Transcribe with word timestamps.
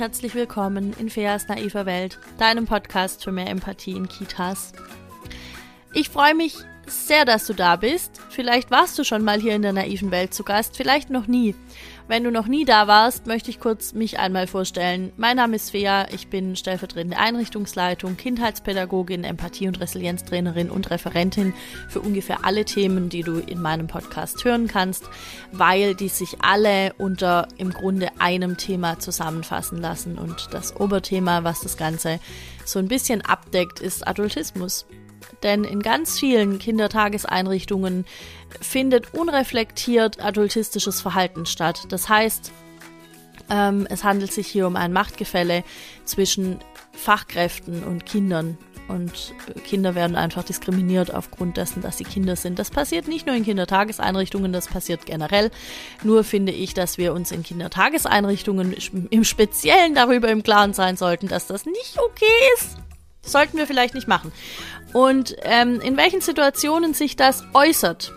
herzlich 0.00 0.34
willkommen 0.34 0.94
in 0.98 1.10
Feas 1.10 1.46
naiver 1.46 1.84
Welt, 1.84 2.18
deinem 2.38 2.64
Podcast 2.64 3.22
für 3.22 3.32
mehr 3.32 3.48
Empathie 3.48 3.92
in 3.92 4.08
Kitas. 4.08 4.72
Ich 5.92 6.08
freue 6.08 6.34
mich 6.34 6.56
sehr, 6.86 7.26
dass 7.26 7.46
du 7.46 7.52
da 7.52 7.76
bist. 7.76 8.18
Vielleicht 8.30 8.70
warst 8.70 8.98
du 8.98 9.04
schon 9.04 9.22
mal 9.22 9.38
hier 9.38 9.54
in 9.54 9.60
der 9.60 9.74
naiven 9.74 10.10
Welt 10.10 10.32
zu 10.32 10.42
Gast, 10.42 10.74
vielleicht 10.74 11.10
noch 11.10 11.26
nie. 11.26 11.54
Wenn 12.10 12.24
du 12.24 12.32
noch 12.32 12.48
nie 12.48 12.64
da 12.64 12.88
warst, 12.88 13.28
möchte 13.28 13.50
ich 13.50 13.60
kurz 13.60 13.92
mich 13.92 14.18
einmal 14.18 14.48
vorstellen. 14.48 15.12
Mein 15.16 15.36
Name 15.36 15.54
ist 15.54 15.70
Fea, 15.70 16.08
ich 16.12 16.26
bin 16.26 16.56
stellvertretende 16.56 17.16
Einrichtungsleitung, 17.16 18.16
Kindheitspädagogin, 18.16 19.22
Empathie- 19.22 19.68
und 19.68 19.78
Resilienztrainerin 19.78 20.70
und 20.70 20.90
Referentin 20.90 21.54
für 21.88 22.00
ungefähr 22.00 22.44
alle 22.44 22.64
Themen, 22.64 23.10
die 23.10 23.22
du 23.22 23.38
in 23.38 23.62
meinem 23.62 23.86
Podcast 23.86 24.44
hören 24.44 24.66
kannst, 24.66 25.04
weil 25.52 25.94
die 25.94 26.08
sich 26.08 26.38
alle 26.42 26.94
unter 26.98 27.46
im 27.58 27.70
Grunde 27.72 28.08
einem 28.18 28.56
Thema 28.56 28.98
zusammenfassen 28.98 29.80
lassen. 29.80 30.18
Und 30.18 30.48
das 30.50 30.74
Oberthema, 30.80 31.44
was 31.44 31.60
das 31.60 31.76
Ganze 31.76 32.18
so 32.64 32.80
ein 32.80 32.88
bisschen 32.88 33.20
abdeckt, 33.20 33.78
ist 33.78 34.08
Adultismus. 34.08 34.84
Denn 35.42 35.64
in 35.64 35.80
ganz 35.80 36.18
vielen 36.18 36.58
Kindertageseinrichtungen 36.58 38.04
findet 38.60 39.14
unreflektiert 39.14 40.22
adultistisches 40.22 41.00
Verhalten 41.00 41.46
statt. 41.46 41.86
Das 41.88 42.08
heißt, 42.08 42.52
ähm, 43.50 43.86
es 43.90 44.04
handelt 44.04 44.32
sich 44.32 44.46
hier 44.46 44.66
um 44.66 44.76
ein 44.76 44.92
Machtgefälle 44.92 45.64
zwischen 46.04 46.60
Fachkräften 46.92 47.82
und 47.82 48.06
Kindern. 48.06 48.58
Und 48.88 49.34
Kinder 49.64 49.94
werden 49.94 50.16
einfach 50.16 50.42
diskriminiert 50.42 51.14
aufgrund 51.14 51.56
dessen, 51.56 51.80
dass 51.80 51.98
sie 51.98 52.04
Kinder 52.04 52.34
sind. 52.34 52.58
Das 52.58 52.70
passiert 52.70 53.06
nicht 53.06 53.24
nur 53.24 53.36
in 53.36 53.44
Kindertageseinrichtungen, 53.44 54.52
das 54.52 54.66
passiert 54.66 55.06
generell. 55.06 55.52
Nur 56.02 56.24
finde 56.24 56.50
ich, 56.50 56.74
dass 56.74 56.98
wir 56.98 57.12
uns 57.12 57.30
in 57.30 57.44
Kindertageseinrichtungen 57.44 58.74
im 59.10 59.24
Speziellen 59.24 59.94
darüber 59.94 60.28
im 60.28 60.42
Klaren 60.42 60.74
sein 60.74 60.96
sollten, 60.96 61.28
dass 61.28 61.46
das 61.46 61.66
nicht 61.66 61.98
okay 61.98 62.24
ist. 62.56 62.78
Sollten 63.22 63.58
wir 63.58 63.68
vielleicht 63.68 63.94
nicht 63.94 64.08
machen. 64.08 64.32
Und 64.92 65.36
ähm, 65.42 65.80
in 65.80 65.96
welchen 65.96 66.20
Situationen 66.20 66.92
sich 66.92 67.14
das 67.14 67.44
äußert, 67.54 68.12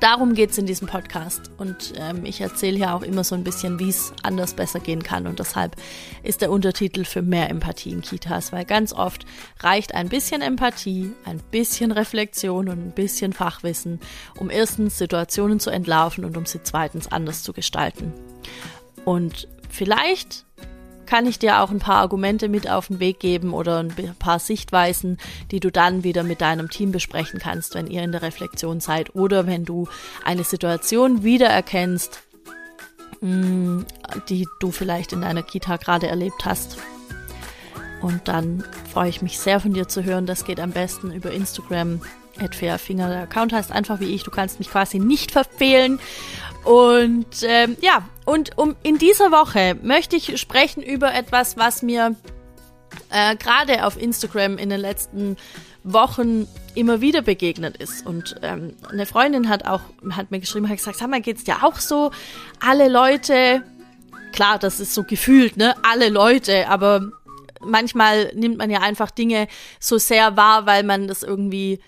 darum 0.00 0.34
geht's 0.34 0.58
in 0.58 0.66
diesem 0.66 0.88
Podcast. 0.88 1.50
Und 1.58 1.92
ähm, 1.96 2.24
ich 2.24 2.40
erzähle 2.40 2.76
hier 2.76 2.94
auch 2.94 3.02
immer 3.02 3.24
so 3.24 3.34
ein 3.34 3.44
bisschen, 3.44 3.78
wie 3.78 3.88
es 3.88 4.12
anders 4.22 4.54
besser 4.54 4.80
gehen 4.80 5.02
kann. 5.02 5.26
Und 5.26 5.38
deshalb 5.38 5.76
ist 6.22 6.40
der 6.40 6.50
Untertitel 6.50 7.04
für 7.04 7.22
mehr 7.22 7.50
Empathie 7.50 7.90
in 7.90 8.02
Kitas, 8.02 8.52
weil 8.52 8.64
ganz 8.64 8.92
oft 8.92 9.26
reicht 9.60 9.94
ein 9.94 10.08
bisschen 10.08 10.42
Empathie, 10.42 11.12
ein 11.24 11.40
bisschen 11.50 11.92
Reflexion 11.92 12.68
und 12.68 12.78
ein 12.78 12.92
bisschen 12.92 13.32
Fachwissen, 13.32 14.00
um 14.36 14.50
erstens 14.50 14.98
Situationen 14.98 15.60
zu 15.60 15.70
entlarven 15.70 16.24
und 16.24 16.36
um 16.36 16.46
sie 16.46 16.62
zweitens 16.62 17.10
anders 17.10 17.42
zu 17.42 17.52
gestalten. 17.52 18.12
Und 19.04 19.48
vielleicht 19.68 20.44
kann 21.08 21.26
ich 21.26 21.38
dir 21.38 21.60
auch 21.60 21.70
ein 21.70 21.78
paar 21.78 21.96
Argumente 21.96 22.48
mit 22.48 22.70
auf 22.70 22.88
den 22.88 23.00
Weg 23.00 23.18
geben 23.18 23.54
oder 23.54 23.78
ein 23.78 24.14
paar 24.18 24.38
Sichtweisen, 24.38 25.16
die 25.50 25.58
du 25.58 25.72
dann 25.72 26.04
wieder 26.04 26.22
mit 26.22 26.42
deinem 26.42 26.68
Team 26.68 26.92
besprechen 26.92 27.40
kannst, 27.40 27.74
wenn 27.74 27.86
ihr 27.86 28.02
in 28.02 28.12
der 28.12 28.20
Reflexion 28.20 28.80
seid 28.80 29.14
oder 29.14 29.46
wenn 29.46 29.64
du 29.64 29.88
eine 30.22 30.44
Situation 30.44 31.24
wiedererkennst, 31.24 32.20
mm, 33.22 33.80
die 34.28 34.46
du 34.60 34.70
vielleicht 34.70 35.14
in 35.14 35.22
deiner 35.22 35.42
Kita 35.42 35.78
gerade 35.78 36.08
erlebt 36.08 36.44
hast. 36.44 36.76
Und 38.02 38.28
dann 38.28 38.62
freue 38.92 39.08
ich 39.08 39.22
mich 39.22 39.38
sehr 39.38 39.60
von 39.60 39.72
dir 39.72 39.88
zu 39.88 40.04
hören. 40.04 40.26
Das 40.26 40.44
geht 40.44 40.60
am 40.60 40.72
besten 40.72 41.10
über 41.10 41.30
Instagram. 41.32 42.00
Finger. 42.78 43.08
Der 43.08 43.22
Account 43.22 43.52
heißt 43.52 43.72
einfach 43.72 43.98
wie 43.98 44.14
ich. 44.14 44.22
Du 44.22 44.30
kannst 44.30 44.60
mich 44.60 44.70
quasi 44.70 45.00
nicht 45.00 45.32
verfehlen. 45.32 45.98
Und 46.62 47.26
ähm, 47.42 47.76
ja, 47.80 48.04
und 48.28 48.58
um 48.58 48.76
in 48.82 48.98
dieser 48.98 49.30
Woche 49.30 49.74
möchte 49.82 50.14
ich 50.14 50.38
sprechen 50.38 50.82
über 50.82 51.14
etwas, 51.14 51.56
was 51.56 51.80
mir 51.80 52.14
äh, 53.08 53.34
gerade 53.36 53.86
auf 53.86 53.98
Instagram 53.98 54.58
in 54.58 54.68
den 54.68 54.80
letzten 54.80 55.38
Wochen 55.82 56.46
immer 56.74 57.00
wieder 57.00 57.22
begegnet 57.22 57.78
ist. 57.78 58.04
Und 58.04 58.36
ähm, 58.42 58.74
eine 58.90 59.06
Freundin 59.06 59.48
hat 59.48 59.66
auch 59.66 59.80
hat 60.10 60.30
mir 60.30 60.40
geschrieben, 60.40 60.68
hat 60.68 60.76
gesagt, 60.76 60.98
sag 60.98 61.08
mal, 61.08 61.22
geht's 61.22 61.44
dir 61.44 61.64
auch 61.64 61.76
so? 61.76 62.10
Alle 62.60 62.88
Leute, 62.88 63.62
klar, 64.34 64.58
das 64.58 64.78
ist 64.78 64.92
so 64.92 65.04
gefühlt, 65.04 65.56
ne? 65.56 65.74
Alle 65.82 66.10
Leute, 66.10 66.68
aber 66.68 67.10
manchmal 67.62 68.30
nimmt 68.34 68.58
man 68.58 68.68
ja 68.68 68.80
einfach 68.80 69.10
Dinge 69.10 69.48
so 69.80 69.96
sehr 69.96 70.36
wahr, 70.36 70.66
weil 70.66 70.82
man 70.82 71.08
das 71.08 71.22
irgendwie 71.22 71.80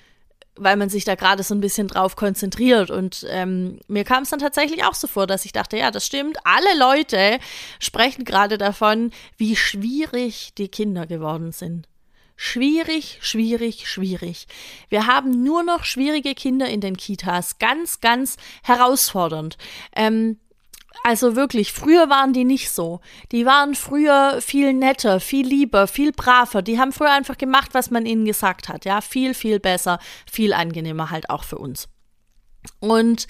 weil 0.56 0.76
man 0.76 0.88
sich 0.88 1.04
da 1.04 1.14
gerade 1.14 1.42
so 1.42 1.54
ein 1.54 1.60
bisschen 1.60 1.88
drauf 1.88 2.16
konzentriert. 2.16 2.90
Und 2.90 3.26
ähm, 3.30 3.80
mir 3.88 4.04
kam 4.04 4.24
es 4.24 4.30
dann 4.30 4.40
tatsächlich 4.40 4.84
auch 4.84 4.94
so 4.94 5.06
vor, 5.06 5.26
dass 5.26 5.44
ich 5.44 5.52
dachte, 5.52 5.76
ja, 5.76 5.90
das 5.90 6.06
stimmt. 6.06 6.38
Alle 6.44 6.78
Leute 6.78 7.38
sprechen 7.78 8.24
gerade 8.24 8.58
davon, 8.58 9.10
wie 9.36 9.56
schwierig 9.56 10.54
die 10.56 10.68
Kinder 10.68 11.06
geworden 11.06 11.52
sind. 11.52 11.86
Schwierig, 12.36 13.18
schwierig, 13.20 13.86
schwierig. 13.86 14.46
Wir 14.88 15.06
haben 15.06 15.42
nur 15.42 15.62
noch 15.62 15.84
schwierige 15.84 16.34
Kinder 16.34 16.68
in 16.68 16.80
den 16.80 16.96
Kitas. 16.96 17.58
Ganz, 17.58 18.00
ganz 18.00 18.38
herausfordernd. 18.62 19.58
Ähm, 19.94 20.38
also 21.02 21.34
wirklich, 21.36 21.72
früher 21.72 22.10
waren 22.10 22.32
die 22.32 22.44
nicht 22.44 22.70
so. 22.70 23.00
Die 23.32 23.46
waren 23.46 23.74
früher 23.74 24.40
viel 24.40 24.72
netter, 24.72 25.20
viel 25.20 25.46
lieber, 25.46 25.86
viel 25.86 26.12
braver. 26.12 26.62
Die 26.62 26.78
haben 26.78 26.92
früher 26.92 27.12
einfach 27.12 27.38
gemacht, 27.38 27.70
was 27.72 27.90
man 27.90 28.06
ihnen 28.06 28.24
gesagt 28.24 28.68
hat. 28.68 28.84
Ja, 28.84 29.00
viel, 29.00 29.34
viel 29.34 29.60
besser, 29.60 29.98
viel 30.30 30.52
angenehmer 30.52 31.10
halt 31.10 31.30
auch 31.30 31.44
für 31.44 31.58
uns. 31.58 31.88
Und 32.80 33.26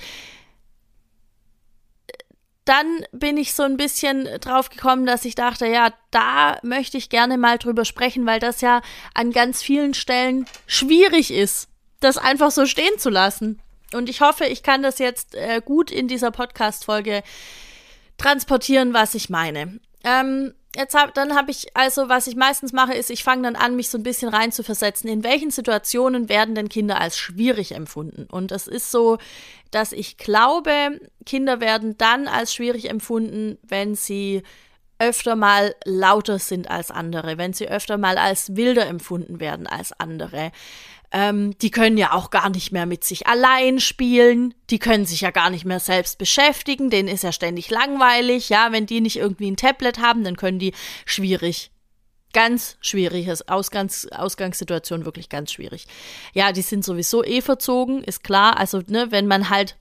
dann 2.64 3.04
bin 3.12 3.36
ich 3.36 3.54
so 3.54 3.62
ein 3.62 3.76
bisschen 3.76 4.28
drauf 4.40 4.68
gekommen, 4.68 5.06
dass 5.06 5.24
ich 5.24 5.34
dachte, 5.34 5.66
ja, 5.66 5.92
da 6.10 6.58
möchte 6.62 6.98
ich 6.98 7.08
gerne 7.08 7.38
mal 7.38 7.58
drüber 7.58 7.84
sprechen, 7.84 8.26
weil 8.26 8.38
das 8.38 8.60
ja 8.60 8.82
an 9.14 9.32
ganz 9.32 9.62
vielen 9.62 9.94
Stellen 9.94 10.46
schwierig 10.66 11.32
ist, 11.32 11.68
das 12.00 12.18
einfach 12.18 12.50
so 12.50 12.66
stehen 12.66 12.98
zu 12.98 13.10
lassen. 13.10 13.60
Und 13.94 14.08
ich 14.08 14.20
hoffe, 14.20 14.44
ich 14.44 14.62
kann 14.62 14.82
das 14.82 14.98
jetzt 14.98 15.34
äh, 15.34 15.60
gut 15.64 15.90
in 15.90 16.08
dieser 16.08 16.30
Podcast-Folge 16.30 17.22
transportieren, 18.18 18.94
was 18.94 19.14
ich 19.14 19.30
meine. 19.30 19.80
Ähm, 20.04 20.54
jetzt 20.76 20.94
hab, 20.94 21.14
dann 21.14 21.34
habe 21.34 21.50
ich, 21.50 21.76
also 21.76 22.08
was 22.08 22.26
ich 22.26 22.36
meistens 22.36 22.72
mache, 22.72 22.94
ist, 22.94 23.10
ich 23.10 23.24
fange 23.24 23.42
dann 23.42 23.56
an, 23.56 23.76
mich 23.76 23.88
so 23.88 23.98
ein 23.98 24.02
bisschen 24.02 24.28
rein 24.28 24.52
zu 24.52 24.62
versetzen. 24.62 25.08
In 25.08 25.24
welchen 25.24 25.50
Situationen 25.50 26.28
werden 26.28 26.54
denn 26.54 26.68
Kinder 26.68 27.00
als 27.00 27.18
schwierig 27.18 27.72
empfunden? 27.72 28.26
Und 28.30 28.52
es 28.52 28.66
ist 28.66 28.90
so, 28.90 29.18
dass 29.70 29.92
ich 29.92 30.16
glaube, 30.16 31.00
Kinder 31.26 31.60
werden 31.60 31.96
dann 31.98 32.28
als 32.28 32.54
schwierig 32.54 32.88
empfunden, 32.88 33.58
wenn 33.62 33.94
sie 33.94 34.42
öfter 34.98 35.34
mal 35.34 35.74
lauter 35.84 36.38
sind 36.38 36.70
als 36.70 36.90
andere, 36.90 37.38
wenn 37.38 37.54
sie 37.54 37.68
öfter 37.68 37.96
mal 37.96 38.18
als 38.18 38.54
wilder 38.54 38.86
empfunden 38.86 39.40
werden 39.40 39.66
als 39.66 39.92
andere, 39.98 40.52
ähm, 41.12 41.58
die 41.58 41.70
können 41.70 41.96
ja 41.96 42.12
auch 42.12 42.30
gar 42.30 42.50
nicht 42.50 42.70
mehr 42.70 42.86
mit 42.86 43.04
sich 43.04 43.26
allein 43.26 43.80
spielen. 43.80 44.54
Die 44.70 44.78
können 44.78 45.06
sich 45.06 45.22
ja 45.22 45.30
gar 45.30 45.50
nicht 45.50 45.64
mehr 45.64 45.80
selbst 45.80 46.18
beschäftigen. 46.18 46.90
Denen 46.90 47.08
ist 47.08 47.24
ja 47.24 47.32
ständig 47.32 47.70
langweilig. 47.70 48.48
Ja, 48.48 48.70
wenn 48.70 48.86
die 48.86 49.00
nicht 49.00 49.16
irgendwie 49.16 49.50
ein 49.50 49.56
Tablet 49.56 49.98
haben, 49.98 50.22
dann 50.22 50.36
können 50.36 50.58
die 50.58 50.72
schwierig 51.04 51.70
ganz 52.32 52.76
schwieriges 52.80 53.48
Ausgangs 53.48 54.06
Ausgangssituation 54.12 55.04
wirklich 55.04 55.28
ganz 55.28 55.52
schwierig. 55.52 55.86
Ja, 56.32 56.52
die 56.52 56.62
sind 56.62 56.84
sowieso 56.84 57.24
eh 57.24 57.40
verzogen, 57.40 58.04
ist 58.04 58.22
klar. 58.22 58.56
Also, 58.56 58.82
ne, 58.86 59.10
wenn 59.10 59.26
man 59.26 59.50
halt 59.50 59.76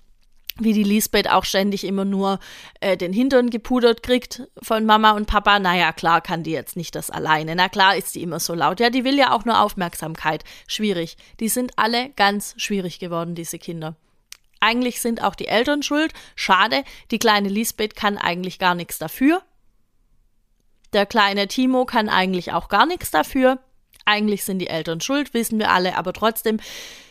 wie 0.60 0.74
die 0.74 0.84
Lisbeth 0.84 1.30
auch 1.30 1.46
ständig 1.46 1.84
immer 1.84 2.06
nur 2.06 2.40
äh, 2.80 2.98
den 2.98 3.14
Hintern 3.14 3.50
gepudert 3.50 4.04
kriegt 4.04 4.44
von 4.62 4.86
Mama 4.86 5.12
und 5.12 5.26
Papa. 5.26 5.60
Naja, 5.60 5.92
klar 5.92 6.22
kann 6.22 6.44
die 6.44 6.52
jetzt 6.52 6.76
nicht 6.76 6.96
das 6.96 7.10
alleine. 7.10 7.56
Na 7.56 7.70
klar 7.70 7.96
ist 7.96 8.16
die 8.16 8.22
immer 8.22 8.40
so 8.40 8.54
laut. 8.54 8.80
Ja, 8.80 8.90
die 8.90 9.04
will 9.04 9.18
ja 9.18 9.32
auch 9.32 9.46
nur 9.46 9.62
Aufmerksamkeit. 9.62 10.44
Schwierig. 10.68 11.18
Die 11.40 11.50
sind 11.50 11.72
alle 11.78 12.10
ganz 12.12 12.54
schwierig 12.58 13.00
geworden, 13.00 13.36
diese 13.36 13.60
Kinder. 13.60 13.96
Eigentlich 14.60 15.02
sind 15.02 15.24
auch 15.24 15.36
die 15.36 15.48
Eltern 15.48 15.84
schuld. 15.84 16.14
Schade, 16.36 16.84
die 17.12 17.20
kleine 17.20 17.50
Lisbeth 17.50 17.96
kann 17.96 18.18
eigentlich 18.18 18.60
gar 18.60 18.76
nichts 18.76 18.98
dafür. 18.98 19.42
Der 20.94 21.06
kleine 21.06 21.48
Timo 21.48 21.86
kann 21.86 22.10
eigentlich 22.10 22.52
auch 22.52 22.68
gar 22.68 22.86
nichts 22.86 23.12
dafür. 23.12 23.60
Eigentlich 24.06 24.44
sind 24.44 24.60
die 24.60 24.68
Eltern 24.68 25.02
schuld, 25.02 25.34
wissen 25.34 25.60
wir 25.60 25.72
alle, 25.72 25.96
aber 25.96 26.14
trotzdem, 26.14 26.60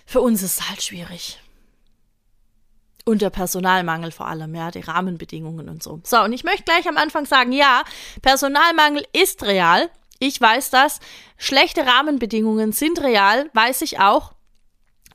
für 0.05 0.21
uns 0.21 0.43
ist 0.43 0.61
es 0.61 0.69
halt 0.69 0.83
schwierig. 0.83 1.39
Und 3.09 3.23
der 3.23 3.31
Personalmangel 3.31 4.11
vor 4.13 4.27
allem, 4.27 4.55
ja, 4.55 4.71
die 4.71 4.81
Rahmenbedingungen 4.81 5.71
und 5.71 5.83
so. 5.83 5.99
So, 6.05 6.21
und 6.21 6.35
ich 6.35 6.45
möchte 6.45 6.65
gleich 6.65 6.87
am 6.87 6.99
Anfang 6.99 7.25
sagen, 7.25 7.53
ja, 7.53 7.83
Personalmangel 8.21 9.03
ist 9.15 9.45
real. 9.45 9.89
Ich 10.19 10.39
weiß 10.39 10.69
das. 10.69 11.01
Schlechte 11.39 11.87
Rahmenbedingungen 11.87 12.73
sind 12.73 13.01
real, 13.01 13.49
weiß 13.55 13.81
ich 13.81 13.99
auch. 13.99 14.35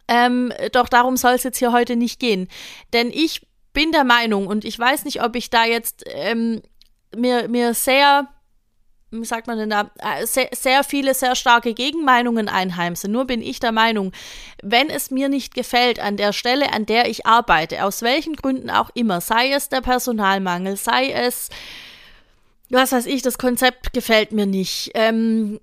Ähm, 0.07 0.51
doch 0.71 0.89
darum 0.89 1.17
soll 1.17 1.33
es 1.33 1.43
jetzt 1.43 1.59
hier 1.59 1.71
heute 1.71 1.95
nicht 1.95 2.19
gehen. 2.19 2.47
Denn 2.93 3.11
ich 3.11 3.45
bin 3.73 3.91
der 3.91 4.05
Meinung, 4.05 4.47
und 4.47 4.65
ich 4.65 4.79
weiß 4.79 5.05
nicht, 5.05 5.21
ob 5.21 5.35
ich 5.35 5.51
da 5.51 5.63
jetzt 5.63 6.03
ähm, 6.07 6.63
mir, 7.15 7.47
mir 7.47 7.75
sehr 7.75 8.27
wie 9.21 9.25
sagt 9.25 9.47
man 9.47 9.57
denn 9.57 9.69
da, 9.69 9.91
äh, 9.99 10.25
sehr, 10.25 10.49
sehr 10.51 10.83
viele, 10.83 11.13
sehr 11.13 11.35
starke 11.35 11.73
Gegenmeinungen 11.73 12.49
einheimse. 12.49 13.09
Nur 13.09 13.25
bin 13.25 13.41
ich 13.41 13.59
der 13.59 13.71
Meinung, 13.71 14.11
wenn 14.61 14.89
es 14.89 15.11
mir 15.11 15.29
nicht 15.29 15.53
gefällt 15.53 15.99
an 15.99 16.17
der 16.17 16.33
Stelle, 16.33 16.73
an 16.73 16.85
der 16.85 17.07
ich 17.07 17.25
arbeite, 17.25 17.83
aus 17.83 18.01
welchen 18.01 18.35
Gründen 18.35 18.69
auch 18.69 18.89
immer, 18.93 19.21
sei 19.21 19.51
es 19.51 19.69
der 19.69 19.81
Personalmangel, 19.81 20.75
sei 20.75 21.11
es 21.11 21.49
was 22.69 22.91
weiß 22.91 23.05
ich, 23.05 23.21
das 23.21 23.37
Konzept 23.37 23.93
gefällt 23.93 24.31
mir 24.31 24.47
nicht, 24.47 24.91
ähm, 24.95 25.59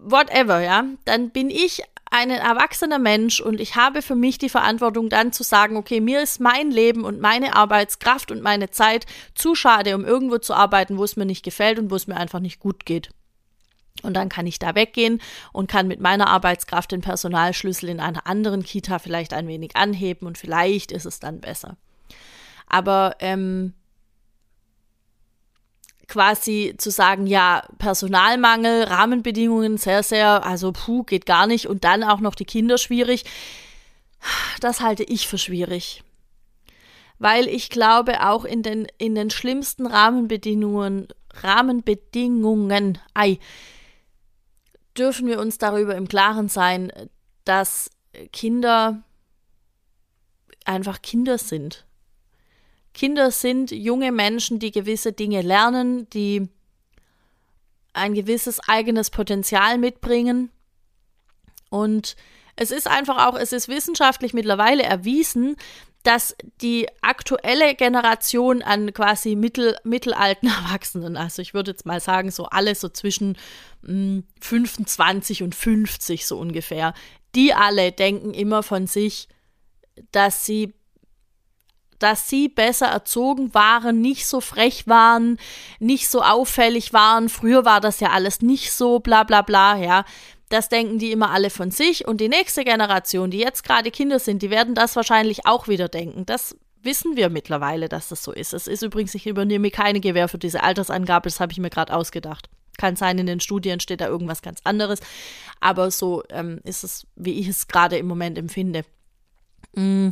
whatever, 0.00 0.60
ja, 0.60 0.84
dann 1.04 1.28
bin 1.28 1.50
ich 1.50 1.82
ein 2.16 2.30
erwachsener 2.30 2.98
Mensch 2.98 3.40
und 3.40 3.60
ich 3.60 3.76
habe 3.76 4.00
für 4.00 4.14
mich 4.14 4.38
die 4.38 4.48
Verantwortung 4.48 5.10
dann 5.10 5.32
zu 5.32 5.42
sagen, 5.42 5.76
okay, 5.76 6.00
mir 6.00 6.22
ist 6.22 6.40
mein 6.40 6.70
Leben 6.70 7.04
und 7.04 7.20
meine 7.20 7.54
Arbeitskraft 7.54 8.30
und 8.30 8.42
meine 8.42 8.70
Zeit 8.70 9.04
zu 9.34 9.54
schade, 9.54 9.94
um 9.94 10.04
irgendwo 10.04 10.38
zu 10.38 10.54
arbeiten, 10.54 10.96
wo 10.96 11.04
es 11.04 11.16
mir 11.16 11.26
nicht 11.26 11.44
gefällt 11.44 11.78
und 11.78 11.90
wo 11.90 11.94
es 11.94 12.06
mir 12.06 12.16
einfach 12.16 12.40
nicht 12.40 12.58
gut 12.58 12.86
geht. 12.86 13.10
Und 14.02 14.14
dann 14.14 14.30
kann 14.30 14.46
ich 14.46 14.58
da 14.58 14.74
weggehen 14.74 15.20
und 15.52 15.70
kann 15.70 15.88
mit 15.88 16.00
meiner 16.00 16.28
Arbeitskraft 16.28 16.92
den 16.92 17.02
Personalschlüssel 17.02 17.90
in 17.90 18.00
einer 18.00 18.26
anderen 18.26 18.62
Kita 18.62 18.98
vielleicht 18.98 19.34
ein 19.34 19.46
wenig 19.46 19.76
anheben 19.76 20.26
und 20.26 20.38
vielleicht 20.38 20.92
ist 20.92 21.04
es 21.04 21.20
dann 21.20 21.40
besser. 21.40 21.76
Aber 22.66 23.16
ähm, 23.20 23.74
quasi 26.08 26.74
zu 26.78 26.90
sagen, 26.90 27.26
ja, 27.26 27.64
Personalmangel, 27.78 28.84
Rahmenbedingungen 28.84 29.76
sehr, 29.76 30.02
sehr, 30.02 30.46
also 30.46 30.72
puh, 30.72 31.02
geht 31.02 31.26
gar 31.26 31.46
nicht 31.46 31.66
und 31.66 31.84
dann 31.84 32.04
auch 32.04 32.20
noch 32.20 32.34
die 32.34 32.44
Kinder 32.44 32.78
schwierig, 32.78 33.24
das 34.60 34.80
halte 34.80 35.04
ich 35.04 35.26
für 35.26 35.38
schwierig. 35.38 36.02
Weil 37.18 37.48
ich 37.48 37.70
glaube, 37.70 38.26
auch 38.26 38.44
in 38.44 38.62
den, 38.62 38.86
in 38.98 39.14
den 39.14 39.30
schlimmsten 39.30 39.86
Rahmenbedingungen, 39.86 41.08
Rahmenbedingungen, 41.42 42.98
ei, 43.14 43.38
dürfen 44.96 45.26
wir 45.26 45.40
uns 45.40 45.58
darüber 45.58 45.94
im 45.94 46.08
Klaren 46.08 46.48
sein, 46.48 46.92
dass 47.44 47.90
Kinder 48.32 49.02
einfach 50.64 51.00
Kinder 51.02 51.38
sind. 51.38 51.85
Kinder 52.96 53.30
sind 53.30 53.72
junge 53.72 54.10
Menschen, 54.10 54.58
die 54.58 54.70
gewisse 54.70 55.12
Dinge 55.12 55.42
lernen, 55.42 56.08
die 56.08 56.48
ein 57.92 58.14
gewisses 58.14 58.58
eigenes 58.66 59.10
Potenzial 59.10 59.76
mitbringen. 59.76 60.50
Und 61.68 62.16
es 62.56 62.70
ist 62.70 62.88
einfach 62.88 63.26
auch, 63.26 63.38
es 63.38 63.52
ist 63.52 63.68
wissenschaftlich 63.68 64.32
mittlerweile 64.32 64.82
erwiesen, 64.82 65.56
dass 66.04 66.34
die 66.62 66.88
aktuelle 67.02 67.74
Generation 67.74 68.62
an 68.62 68.94
quasi 68.94 69.36
mittel, 69.36 69.76
mittelalten 69.84 70.48
Erwachsenen, 70.64 71.18
also 71.18 71.42
ich 71.42 71.52
würde 71.52 71.72
jetzt 71.72 71.84
mal 71.84 72.00
sagen, 72.00 72.30
so 72.30 72.46
alle 72.46 72.74
so 72.74 72.88
zwischen 72.88 73.36
mh, 73.82 73.88
hm, 73.90 74.24
25 74.40 75.42
und 75.42 75.54
50 75.54 76.26
so 76.26 76.38
ungefähr, 76.38 76.94
die 77.34 77.52
alle 77.52 77.92
denken 77.92 78.32
immer 78.32 78.62
von 78.62 78.86
sich, 78.86 79.28
dass 80.12 80.46
sie 80.46 80.72
dass 81.98 82.28
sie 82.28 82.48
besser 82.48 82.86
erzogen 82.86 83.54
waren, 83.54 84.00
nicht 84.00 84.26
so 84.26 84.40
frech 84.40 84.86
waren, 84.86 85.38
nicht 85.78 86.08
so 86.08 86.22
auffällig 86.22 86.92
waren. 86.92 87.28
Früher 87.28 87.64
war 87.64 87.80
das 87.80 88.00
ja 88.00 88.10
alles 88.10 88.42
nicht 88.42 88.72
so, 88.72 89.00
bla 89.00 89.24
bla 89.24 89.42
bla, 89.42 89.76
ja. 89.76 90.04
Das 90.48 90.68
denken 90.68 90.98
die 90.98 91.10
immer 91.10 91.30
alle 91.30 91.50
von 91.50 91.70
sich. 91.70 92.06
Und 92.06 92.20
die 92.20 92.28
nächste 92.28 92.64
Generation, 92.64 93.30
die 93.30 93.38
jetzt 93.38 93.64
gerade 93.64 93.90
Kinder 93.90 94.18
sind, 94.18 94.42
die 94.42 94.50
werden 94.50 94.74
das 94.74 94.94
wahrscheinlich 94.94 95.44
auch 95.44 95.66
wieder 95.66 95.88
denken. 95.88 96.24
Das 96.24 96.56
wissen 96.82 97.16
wir 97.16 97.28
mittlerweile, 97.28 97.88
dass 97.88 98.08
das 98.08 98.22
so 98.22 98.32
ist. 98.32 98.54
Es 98.54 98.66
ist 98.66 98.82
übrigens, 98.82 99.14
ich 99.14 99.26
übernehme 99.26 99.70
keine 99.70 100.00
Gewähr 100.00 100.28
für 100.28 100.38
diese 100.38 100.62
Altersangabe, 100.62 101.28
das 101.28 101.40
habe 101.40 101.52
ich 101.52 101.58
mir 101.58 101.70
gerade 101.70 101.92
ausgedacht. 101.92 102.48
Kann 102.78 102.96
sein, 102.96 103.18
in 103.18 103.26
den 103.26 103.40
Studien 103.40 103.80
steht 103.80 104.00
da 104.00 104.06
irgendwas 104.06 104.42
ganz 104.42 104.60
anderes. 104.64 105.00
Aber 105.60 105.90
so 105.90 106.22
ähm, 106.30 106.60
ist 106.62 106.84
es, 106.84 107.06
wie 107.16 107.40
ich 107.40 107.48
es 107.48 107.68
gerade 107.68 107.96
im 107.98 108.06
Moment 108.06 108.38
empfinde. 108.38 108.84
Mm. 109.74 110.10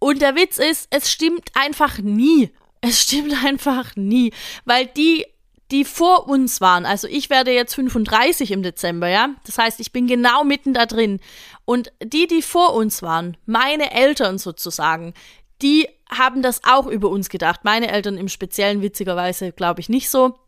Und 0.00 0.20
der 0.20 0.34
Witz 0.34 0.58
ist, 0.58 0.88
es 0.90 1.10
stimmt 1.10 1.50
einfach 1.54 1.98
nie. 1.98 2.50
Es 2.80 3.02
stimmt 3.02 3.44
einfach 3.44 3.94
nie, 3.94 4.32
weil 4.64 4.86
die 4.86 5.26
die 5.70 5.84
vor 5.84 6.26
uns 6.26 6.60
waren, 6.60 6.84
also 6.84 7.06
ich 7.06 7.30
werde 7.30 7.52
jetzt 7.52 7.74
35 7.74 8.50
im 8.50 8.62
Dezember, 8.62 9.08
ja, 9.08 9.36
das 9.46 9.56
heißt, 9.56 9.78
ich 9.78 9.92
bin 9.92 10.06
genau 10.08 10.42
mitten 10.42 10.74
da 10.74 10.86
drin. 10.86 11.20
Und 11.64 11.92
die, 12.02 12.26
die 12.26 12.42
vor 12.42 12.74
uns 12.74 13.02
waren, 13.02 13.36
meine 13.46 13.92
Eltern 13.92 14.38
sozusagen, 14.38 15.14
die 15.62 15.88
haben 16.10 16.42
das 16.42 16.62
auch 16.64 16.86
über 16.86 17.08
uns 17.08 17.28
gedacht. 17.28 17.60
Meine 17.62 17.92
Eltern 17.92 18.16
im 18.16 18.28
Speziellen, 18.28 18.82
witzigerweise, 18.82 19.52
glaube 19.52 19.80
ich 19.80 19.88
nicht 19.88 20.10
so. 20.10 20.38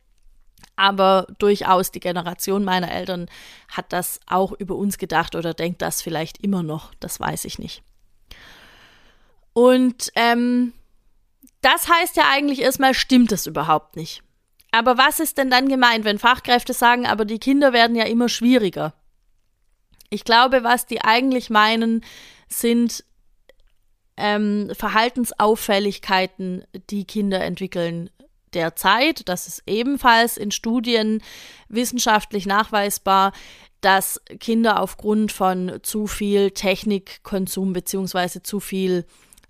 Aber 0.75 1.27
durchaus 1.39 1.93
die 1.93 2.01
Generation 2.01 2.65
meiner 2.65 2.91
Eltern 2.91 3.29
hat 3.69 3.93
das 3.93 4.21
auch 4.27 4.53
über 4.53 4.75
uns 4.75 4.99
gedacht 4.99 5.37
oder 5.37 5.55
denkt 5.55 5.83
das 5.83 6.03
vielleicht 6.03 6.43
immer 6.43 6.63
noch. 6.63 6.93
Das 6.99 7.21
weiß 7.21 7.45
ich 7.45 7.59
nicht. 7.59 7.83
Und 9.53 10.11
ähm, 10.15 10.73
das 11.61 11.89
heißt 11.89 12.17
ja 12.17 12.25
eigentlich 12.31 12.61
erstmal, 12.61 12.95
stimmt 12.95 13.33
es 13.33 13.47
überhaupt 13.47 13.97
nicht. 13.97 14.23
Aber 14.71 14.97
was 14.97 15.21
ist 15.21 15.39
denn 15.39 15.51
dann 15.51 15.69
gemeint, 15.69 16.05
wenn 16.05 16.19
Fachkräfte 16.19 16.73
sagen, 16.73 17.07
aber 17.07 17.25
die 17.25 17.39
Kinder 17.39 17.73
werden 17.73 17.95
ja 17.95 18.05
immer 18.05 18.29
schwieriger? 18.29 18.95
Ich 20.09 20.25
glaube, 20.25 20.65
was 20.65 20.87
die 20.87 21.03
eigentlich 21.03 21.51
meinen, 21.51 22.05
sind 22.49 23.05
ähm, 24.17 24.71
Verhaltensauffälligkeiten, 24.75 26.65
die 26.91 27.05
Kinder 27.05 27.43
entwickeln 27.43 28.11
derzeit. 28.55 29.29
Das 29.29 29.47
ist 29.47 29.63
ebenfalls 29.67 30.37
in 30.37 30.51
Studien 30.51 31.23
wissenschaftlich 31.69 32.47
nachweisbar, 32.47 33.33
dass 33.81 34.21
Kinder 34.39 34.81
aufgrund 34.81 35.33
von 35.33 35.81
zu 35.83 36.07
viel 36.07 36.51
Technikkonsum 36.51 37.73
beziehungsweise 37.73 38.43
zu 38.43 38.61
viel 38.61 39.05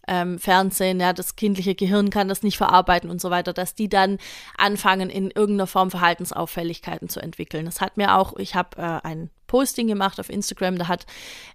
ähm, 0.09 0.39
Fernsehen, 0.39 1.01
ja, 1.01 1.13
das 1.13 1.37
kindliche 1.37 1.75
Gehirn 1.75 2.11
kann 2.11 2.29
das 2.29 2.43
nicht 2.43 2.57
verarbeiten 2.57 3.11
und 3.11 3.21
so 3.21 3.31
weiter, 3.31 3.53
dass 3.53 3.75
die 3.75 3.89
dann 3.89 4.19
anfangen, 4.57 5.11
in 5.11 5.31
irgendeiner 5.31 5.67
Form 5.67 5.91
Verhaltensauffälligkeiten 5.91 7.09
zu 7.09 7.21
entwickeln. 7.21 7.65
Das 7.65 7.81
hat 7.81 7.97
mir 7.97 8.17
auch, 8.17 8.37
ich 8.37 8.55
habe 8.55 8.77
äh, 8.79 9.07
ein 9.07 9.31
Posting 9.47 9.87
gemacht 9.87 10.19
auf 10.19 10.31
Instagram, 10.31 10.79
da 10.79 10.89
hat 10.89 11.05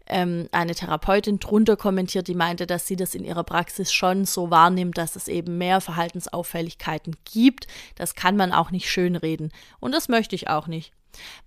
ähm, 0.05 0.47
eine 0.51 0.75
Therapeutin 0.75 1.39
drunter 1.39 1.75
kommentiert, 1.75 2.27
die 2.27 2.35
meinte, 2.35 2.67
dass 2.67 2.85
sie 2.85 2.95
das 2.95 3.15
in 3.15 3.23
ihrer 3.23 3.43
Praxis 3.43 3.91
schon 3.91 4.25
so 4.25 4.51
wahrnimmt, 4.51 4.97
dass 4.97 5.15
es 5.15 5.27
eben 5.27 5.57
mehr 5.57 5.81
Verhaltensauffälligkeiten 5.81 7.15
gibt. 7.25 7.65
Das 7.95 8.13
kann 8.13 8.37
man 8.37 8.51
auch 8.51 8.69
nicht 8.69 8.89
schönreden. 8.89 9.51
Und 9.79 9.93
das 9.93 10.09
möchte 10.09 10.35
ich 10.35 10.47
auch 10.47 10.67
nicht. 10.67 10.93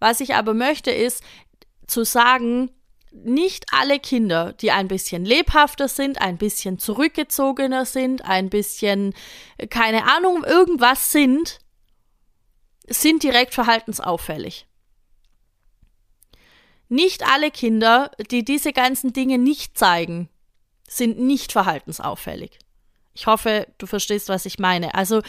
Was 0.00 0.20
ich 0.20 0.34
aber 0.34 0.52
möchte, 0.52 0.90
ist 0.90 1.22
zu 1.86 2.04
sagen, 2.04 2.70
nicht 3.12 3.66
alle 3.72 3.98
Kinder, 3.98 4.52
die 4.52 4.70
ein 4.70 4.88
bisschen 4.88 5.24
lebhafter 5.24 5.88
sind, 5.88 6.20
ein 6.20 6.38
bisschen 6.38 6.78
zurückgezogener 6.78 7.84
sind, 7.84 8.24
ein 8.24 8.50
bisschen, 8.50 9.14
äh, 9.58 9.66
keine 9.66 10.04
Ahnung, 10.04 10.44
irgendwas 10.44 11.10
sind, 11.10 11.58
sind 12.86 13.22
direkt 13.22 13.54
verhaltensauffällig. 13.54 14.66
Nicht 16.88 17.26
alle 17.28 17.50
Kinder, 17.50 18.10
die 18.30 18.44
diese 18.44 18.72
ganzen 18.72 19.12
Dinge 19.12 19.38
nicht 19.38 19.78
zeigen, 19.78 20.28
sind 20.88 21.20
nicht 21.20 21.52
verhaltensauffällig. 21.52 22.58
Ich 23.14 23.26
hoffe, 23.26 23.68
du 23.78 23.86
verstehst, 23.86 24.28
was 24.28 24.46
ich 24.46 24.58
meine. 24.58 24.94
Also 24.94 25.22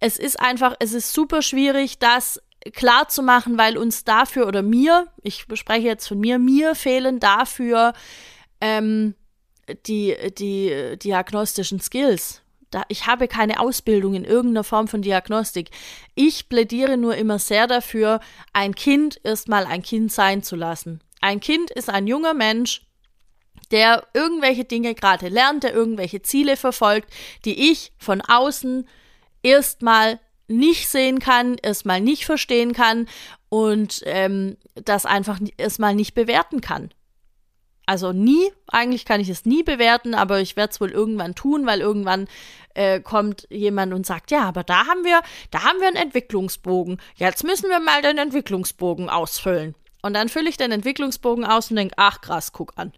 es 0.00 0.18
ist 0.18 0.38
einfach, 0.38 0.74
es 0.80 0.92
ist 0.92 1.12
super 1.12 1.40
schwierig, 1.40 1.98
das 1.98 2.42
klar 2.72 3.08
zu 3.08 3.22
machen, 3.22 3.58
weil 3.58 3.76
uns 3.78 4.04
dafür 4.04 4.46
oder 4.46 4.62
mir, 4.62 5.08
ich 5.22 5.46
spreche 5.54 5.86
jetzt 5.86 6.06
von 6.08 6.18
mir, 6.18 6.38
mir 6.38 6.74
fehlen 6.74 7.20
dafür 7.20 7.92
ähm, 8.60 9.14
die, 9.86 10.16
die 10.36 10.98
diagnostischen 10.98 11.80
Skills. 11.80 12.42
Da, 12.70 12.82
ich 12.88 13.06
habe 13.06 13.28
keine 13.28 13.60
Ausbildung 13.60 14.14
in 14.14 14.24
irgendeiner 14.24 14.64
Form 14.64 14.88
von 14.88 15.00
Diagnostik. 15.00 15.70
Ich 16.14 16.48
plädiere 16.48 16.98
nur 16.98 17.16
immer 17.16 17.38
sehr 17.38 17.66
dafür, 17.66 18.20
ein 18.52 18.74
Kind 18.74 19.20
erstmal 19.24 19.64
ein 19.64 19.82
Kind 19.82 20.12
sein 20.12 20.42
zu 20.42 20.54
lassen. 20.54 21.00
Ein 21.20 21.40
Kind 21.40 21.70
ist 21.70 21.88
ein 21.88 22.06
junger 22.06 22.34
Mensch, 22.34 22.82
der 23.70 24.06
irgendwelche 24.12 24.64
Dinge 24.64 24.94
gerade 24.94 25.28
lernt, 25.28 25.62
der 25.62 25.72
irgendwelche 25.72 26.22
Ziele 26.22 26.56
verfolgt, 26.56 27.12
die 27.44 27.70
ich 27.70 27.92
von 27.98 28.20
außen 28.20 28.86
erstmal 29.42 30.20
nicht 30.48 30.88
sehen 30.88 31.18
kann, 31.18 31.56
erstmal 31.62 32.00
nicht 32.00 32.24
verstehen 32.24 32.72
kann 32.72 33.06
und 33.48 34.02
ähm, 34.06 34.56
das 34.74 35.06
einfach 35.06 35.38
erstmal 35.56 35.94
nicht 35.94 36.14
bewerten 36.14 36.60
kann. 36.60 36.90
Also 37.86 38.12
nie, 38.12 38.52
eigentlich 38.66 39.06
kann 39.06 39.20
ich 39.20 39.30
es 39.30 39.46
nie 39.46 39.62
bewerten, 39.62 40.14
aber 40.14 40.40
ich 40.40 40.56
werde 40.56 40.72
es 40.72 40.80
wohl 40.80 40.90
irgendwann 40.90 41.34
tun, 41.34 41.64
weil 41.64 41.80
irgendwann 41.80 42.28
äh, 42.74 43.00
kommt 43.00 43.46
jemand 43.50 43.94
und 43.94 44.04
sagt, 44.04 44.30
ja, 44.30 44.42
aber 44.42 44.62
da 44.62 44.86
haben 44.86 45.04
wir, 45.04 45.22
da 45.50 45.64
haben 45.64 45.80
wir 45.80 45.86
einen 45.86 45.96
Entwicklungsbogen. 45.96 47.00
Jetzt 47.14 47.44
müssen 47.44 47.70
wir 47.70 47.80
mal 47.80 48.02
den 48.02 48.18
Entwicklungsbogen 48.18 49.08
ausfüllen. 49.08 49.74
Und 50.02 50.12
dann 50.14 50.28
fülle 50.28 50.50
ich 50.50 50.58
den 50.58 50.70
Entwicklungsbogen 50.70 51.46
aus 51.46 51.70
und 51.70 51.76
denke, 51.76 51.94
ach 51.96 52.20
krass, 52.20 52.52
guck 52.52 52.74
an 52.76 52.92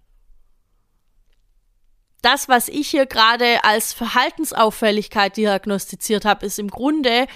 das, 2.24 2.48
was 2.48 2.68
ich 2.68 2.88
hier 2.88 3.06
gerade 3.06 3.64
als 3.64 3.92
Verhaltensauffälligkeit 3.92 5.36
diagnostiziert 5.36 6.24
habe, 6.24 6.46
ist 6.46 6.58
im 6.58 6.68
Grunde 6.68 7.26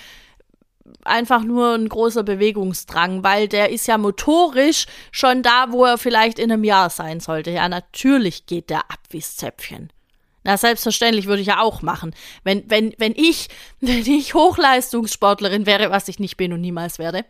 einfach 1.05 1.43
nur 1.43 1.75
ein 1.75 1.89
großer 1.89 2.23
Bewegungsdrang, 2.23 3.23
weil 3.23 3.49
der 3.49 3.71
ist 3.71 3.87
ja 3.87 3.99
motorisch 3.99 4.87
schon 5.13 5.43
da, 5.43 5.67
wo 5.71 5.85
er 5.85 5.99
vielleicht 5.99 6.39
in 6.39 6.53
einem 6.53 6.65
Jahr 6.65 6.91
sein 6.91 7.21
sollte. 7.21 7.51
Ja, 7.51 7.69
natürlich 7.69 8.47
geht 8.47 8.71
der 8.71 8.91
ab 8.91 9.01
wie 9.11 9.21
Zäpfchen. 9.21 9.91
Na, 10.47 10.59
selbstverständlich 10.59 11.27
würde 11.27 11.41
ich 11.41 11.49
ja 11.49 11.61
auch 11.61 11.81
machen. 11.81 12.15
Wenn, 12.43 12.69
wenn, 12.71 12.95
wenn 12.99 13.15
ich, 13.17 13.49
wenn 13.81 14.07
ich 14.07 14.35
Hochleistungssportlerin 14.35 15.67
wäre, 15.67 15.91
was 15.91 16.09
ich 16.09 16.19
nicht 16.19 16.37
bin 16.37 16.53
und 16.53 16.61
niemals 16.61 16.99
werde, 16.99 17.25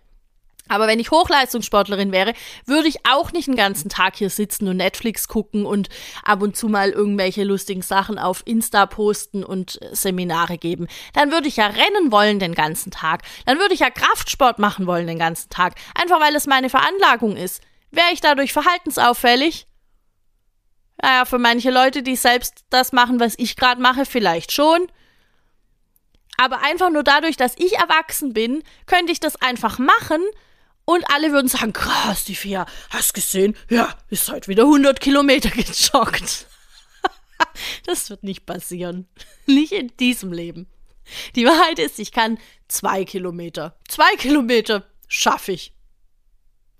aber 0.69 0.87
wenn 0.87 0.99
ich 0.99 1.11
Hochleistungssportlerin 1.11 2.11
wäre, 2.11 2.33
würde 2.65 2.89
ich 2.89 3.07
auch 3.07 3.33
nicht 3.33 3.49
den 3.49 3.57
ganzen 3.57 3.91
Tag 3.91 4.17
hier 4.17 4.31
sitzen 4.31 4.67
und 4.67 4.79
Netflix 4.79 5.29
gucken 5.29 5.67
und 5.67 5.89
ab 6.25 6.41
und 6.41 6.57
zu 6.57 6.69
mal 6.69 6.91
irgendwelche 6.91 7.45
lustigen 7.45 7.83
Sachen 7.83 8.19
auf 8.19 8.43
Insta 8.47 8.87
posten 8.87 9.45
und 9.45 9.81
äh, 9.83 9.95
Seminare 9.95 10.57
geben. 10.57 10.89
Dann 11.13 11.33
würde 11.33 11.49
ich 11.49 11.57
ja 11.57 11.67
rennen 11.67 12.11
wollen 12.11 12.39
den 12.39 12.55
ganzen 12.55 12.91
Tag. 12.91 13.23
Dann 13.45 13.59
würde 13.59 13.75
ich 13.75 13.81
ja 13.81 13.91
Kraftsport 13.91 14.59
machen 14.59 14.87
wollen 14.87 15.07
den 15.07 15.19
ganzen 15.19 15.51
Tag. 15.51 15.75
Einfach 16.01 16.21
weil 16.21 16.35
es 16.35 16.47
meine 16.47 16.71
Veranlagung 16.71 17.37
ist. 17.37 17.63
Wäre 17.91 18.13
ich 18.13 18.21
dadurch 18.21 18.53
verhaltensauffällig? 18.53 19.67
Naja, 21.03 21.27
für 21.27 21.39
manche 21.39 21.71
Leute, 21.71 22.03
die 22.03 22.17
selbst 22.17 22.65
das 22.71 22.93
machen, 22.93 23.21
was 23.21 23.35
ich 23.37 23.57
gerade 23.57 23.83
mache, 23.83 24.07
vielleicht 24.07 24.53
schon. 24.53 24.87
Aber 26.39 26.63
einfach 26.63 26.91
nur 26.91 27.03
dadurch, 27.03 27.37
dass 27.37 27.55
ich 27.59 27.75
erwachsen 27.75 28.33
bin, 28.33 28.63
könnte 28.87 29.13
ich 29.13 29.21
das 29.21 29.41
einfach 29.41 29.79
machen 29.79 30.23
und 30.85 31.05
alle 31.11 31.33
würden 31.33 31.49
sagen, 31.49 31.73
krass, 31.73 32.25
die 32.25 32.35
Fia, 32.35 32.67
hast 32.91 33.15
gesehen? 33.15 33.57
Ja, 33.71 33.97
ist 34.11 34.31
heute 34.31 34.49
wieder 34.49 34.65
100 34.65 35.01
Kilometer 35.01 35.51
gejoggt. 35.51 36.47
das 37.87 38.11
wird 38.11 38.23
nicht 38.23 38.47
passieren. 38.47 39.09
Nicht 39.47 39.73
in 39.73 39.95
diesem 39.99 40.33
Leben. 40.33 40.67
Die 41.35 41.45
Wahrheit 41.45 41.79
ist, 41.79 41.99
ich 41.99 42.13
kann 42.13 42.39
zwei 42.67 43.05
Kilometer. 43.05 43.79
Zwei 43.89 44.17
Kilometer 44.17 44.87
schaffe 45.07 45.53
ich. 45.53 45.75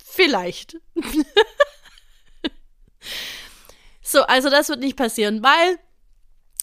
Vielleicht. 0.03 0.79
so, 4.03 4.23
also 4.23 4.49
das 4.49 4.71
wird 4.71 4.81
nicht 4.81 4.97
passieren, 4.97 5.43
weil 5.43 5.79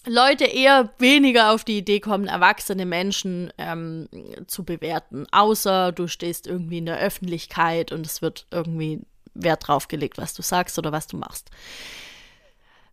Leute 0.08 0.46
eher 0.46 0.92
weniger 0.98 1.52
auf 1.52 1.64
die 1.64 1.78
Idee 1.78 2.00
kommen, 2.00 2.28
erwachsene 2.28 2.86
Menschen 2.86 3.54
ähm, 3.58 4.08
zu 4.48 4.64
bewerten, 4.64 5.28
außer 5.32 5.92
du 5.92 6.08
stehst 6.08 6.48
irgendwie 6.48 6.80
in 6.80 6.88
der 6.88 7.00
Öffentlichkeit 7.00 7.92
und 7.92 8.06
es 8.06 8.22
wird 8.22 8.48
irgendwie 8.50 9.02
Wert 9.34 9.68
drauf 9.68 9.88
gelegt, 9.88 10.18
was 10.18 10.34
du 10.34 10.42
sagst 10.42 10.80
oder 10.80 10.92
was 10.92 11.08
du 11.08 11.18
machst. 11.18 11.52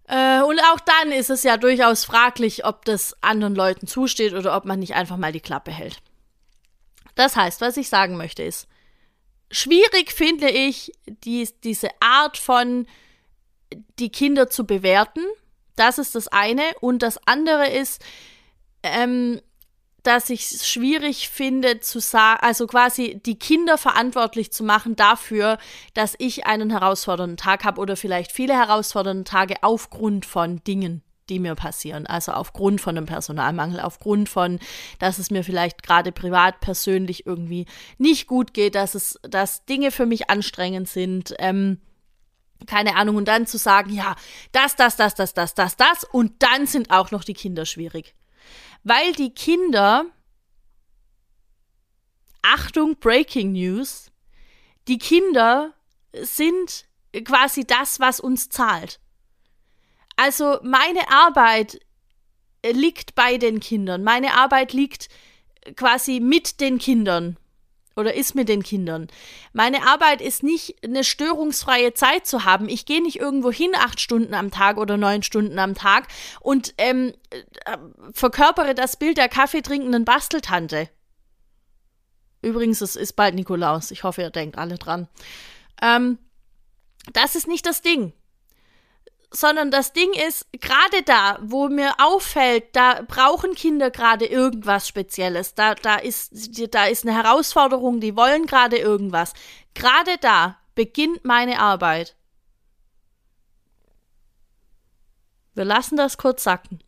Äh, 0.07 0.43
und 0.43 0.61
auch 0.73 0.81
dann 0.81 1.13
ist 1.13 1.31
es 1.31 1.43
ja 1.43 1.57
durchaus 1.57 2.05
fraglich, 2.05 2.67
ob 2.67 2.85
das 2.85 3.17
anderen 3.23 3.55
Leuten 3.55 3.87
zusteht 3.87 4.35
oder 4.35 4.57
ob 4.57 4.67
man 4.67 4.79
nicht 4.79 4.95
einfach 4.95 5.17
mal 5.17 5.33
die 5.33 5.41
Klappe 5.41 5.71
hält. 5.71 5.99
Das 7.15 7.37
heißt, 7.37 7.61
was 7.63 7.77
ich 7.79 7.89
sagen 7.89 8.17
möchte 8.17 8.43
ist, 8.43 8.69
schwierig 9.51 10.13
finde 10.13 10.51
ich 10.51 10.93
die, 11.07 11.49
diese 11.65 11.89
Art 12.01 12.37
von 12.37 12.87
die 13.99 14.11
Kinder 14.11 14.49
zu 14.49 14.67
bewerten 14.67 15.25
das 15.79 15.99
ist 15.99 16.15
das 16.15 16.29
eine. 16.29 16.63
Und 16.81 17.03
das 17.03 17.19
andere 17.27 17.69
ist, 17.69 18.03
ähm, 18.83 19.41
dass 20.03 20.31
ich 20.31 20.51
es 20.53 20.69
schwierig 20.69 21.29
finde 21.29 21.81
zu 21.81 22.01
sagen, 22.01 22.41
also 22.43 22.67
quasi 22.67 23.21
die 23.25 23.39
Kinder 23.39 23.77
verantwortlich 23.77 24.53
zu 24.53 24.65
machen 24.65 24.97
dafür, 24.97 25.59
dass 25.95 26.15
ich 26.19 26.47
einen 26.47 26.71
herausfordernden 26.71 27.37
Tag 27.37 27.65
habe 27.65 27.81
oder 27.81 27.97
vielleicht 27.97 28.33
viele 28.33 28.55
herausfordernde 28.55 29.25
Tage 29.25 29.57
aufgrund 29.63 30.25
von 30.25 30.63
Dingen, 30.65 31.03
die 31.29 31.41
mir 31.41 31.55
passieren. 31.57 32.07
Also 32.07 32.33
aufgrund 32.33 32.81
von 32.81 32.97
einem 32.97 33.07
Personalmangel, 33.07 33.81
aufgrund 33.81 34.29
von, 34.29 34.61
dass 34.99 35.19
es 35.19 35.31
mir 35.31 35.45
vielleicht 35.45 35.83
gerade 35.83 36.13
privat, 36.13 36.61
persönlich 36.61 37.27
irgendwie 37.27 37.67
nicht 37.99 38.27
gut 38.27 38.55
geht, 38.55 38.77
dass 38.77 38.95
es, 38.95 39.19
dass 39.23 39.67
Dinge 39.67 39.91
für 39.91 40.07
mich 40.07 40.31
anstrengend 40.31 40.89
sind. 40.89 41.35
Ähm, 41.39 41.79
keine 42.67 42.97
Ahnung, 42.97 43.17
und 43.17 43.27
dann 43.27 43.47
zu 43.47 43.59
sagen, 43.59 43.91
ja, 43.91 44.17
das, 44.53 44.77
das, 44.77 44.97
das, 44.97 45.15
das, 45.15 45.35
das, 45.35 45.55
das, 45.55 45.77
das, 45.77 46.05
und 46.05 46.43
dann 46.43 46.67
sind 46.67 46.91
auch 46.91 47.11
noch 47.11 47.25
die 47.25 47.35
Kinder 47.35 47.67
schwierig. 47.67 48.15
Weil 48.85 49.13
die 49.13 49.31
Kinder, 49.31 50.07
Achtung, 52.43 52.97
Breaking 52.97 53.53
News, 53.53 54.11
die 54.89 54.99
Kinder 54.99 55.75
sind 56.13 56.87
quasi 57.25 57.65
das, 57.65 58.01
was 58.01 58.21
uns 58.21 58.49
zahlt. 58.49 59.01
Also 60.17 60.59
meine 60.63 61.11
Arbeit 61.11 61.81
liegt 62.65 63.15
bei 63.15 63.39
den 63.39 63.61
Kindern, 63.61 64.03
meine 64.03 64.35
Arbeit 64.35 64.73
liegt 64.73 65.09
quasi 65.77 66.21
mit 66.21 66.61
den 66.61 66.79
Kindern 66.79 67.37
oder 67.99 68.15
ist 68.15 68.35
mit 68.35 68.49
den 68.49 68.63
Kindern. 68.63 69.09
Meine 69.53 69.87
Arbeit 69.87 70.21
ist 70.21 70.43
nicht 70.43 70.77
eine 70.85 71.05
störungsfreie 71.05 71.93
Zeit 71.95 72.27
zu 72.27 72.45
haben. 72.45 72.69
Ich 72.69 72.87
gehe 72.87 73.03
nicht 73.03 73.19
irgendwo 73.19 73.51
hin 73.51 73.73
acht 73.77 74.01
Stunden 74.01 74.35
am 74.35 74.51
Tag 74.51 74.79
oder 74.79 74.97
neun 74.97 75.23
Stunden 75.23 75.59
am 75.59 75.75
Tag 75.75 76.09
und 76.41 76.75
ähm, 76.79 77.13
äh, 77.31 77.77
verkörpere 78.13 78.75
das 78.75 78.97
Bild 78.97 79.19
der 79.19 79.29
kaffeetrinkenden 79.29 80.05
Basteltante. 80.05 80.89
Übrigens, 82.41 82.81
es 82.81 82.95
ist 82.95 83.15
bald 83.15 83.35
Nikolaus. 83.35 83.91
Ich 83.91 84.05
hoffe, 84.05 84.23
ihr 84.23 84.31
denkt 84.31 84.57
alle 84.59 84.77
dran. 84.77 85.09
Ähm, 85.83 86.19
das 87.13 87.35
ist 87.35 87.49
nicht 87.49 87.67
das 87.67 87.83
Ding 87.83 88.13
sondern 89.31 89.71
das 89.71 89.93
Ding 89.93 90.13
ist, 90.13 90.47
gerade 90.53 91.03
da, 91.03 91.39
wo 91.43 91.69
mir 91.69 91.95
auffällt, 91.99 92.75
da 92.75 93.03
brauchen 93.07 93.55
Kinder 93.55 93.91
gerade 93.91 94.27
irgendwas 94.27 94.89
Spezielles. 94.89 95.55
Da, 95.55 95.75
da, 95.75 95.97
ist, 95.97 96.31
da 96.75 96.87
ist 96.87 97.07
eine 97.07 97.15
Herausforderung, 97.15 98.01
die 98.01 98.17
wollen 98.17 98.47
gerade 98.47 98.79
irgendwas. 98.79 99.35
Gerade 99.75 100.17
da 100.21 100.57
beginnt 100.75 101.25
meine 101.25 101.61
Arbeit. 101.61 102.17
Wir 105.55 105.65
lassen 105.65 105.97
das 105.97 106.17
kurz 106.17 106.45
sacken. 106.45 106.83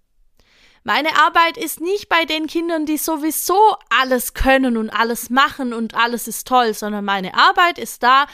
Meine 0.83 1.19
Arbeit 1.19 1.59
ist 1.59 1.81
nicht 1.81 2.09
bei 2.09 2.25
den 2.25 2.47
Kindern, 2.47 2.87
die 2.87 2.97
sowieso 2.97 3.77
alles 3.91 4.33
können 4.33 4.79
und 4.79 4.89
alles 4.89 5.29
machen 5.29 5.75
und 5.75 5.95
alles 5.95 6.27
ist 6.27 6.47
toll, 6.47 6.73
sondern 6.73 7.05
meine 7.05 7.35
Arbeit 7.35 7.79
ist 7.79 8.03
da, 8.03 8.27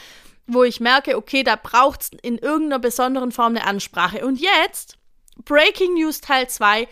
wo 0.47 0.63
ich 0.63 0.79
merke, 0.79 1.17
okay, 1.17 1.43
da 1.43 1.55
braucht 1.55 2.01
es 2.01 2.11
in 2.21 2.37
irgendeiner 2.37 2.79
besonderen 2.79 3.31
Form 3.31 3.55
eine 3.55 3.65
Ansprache. 3.65 4.25
Und 4.25 4.39
jetzt, 4.39 4.97
Breaking 5.43 5.93
News 5.93 6.21
Teil 6.21 6.49
2, 6.49 6.87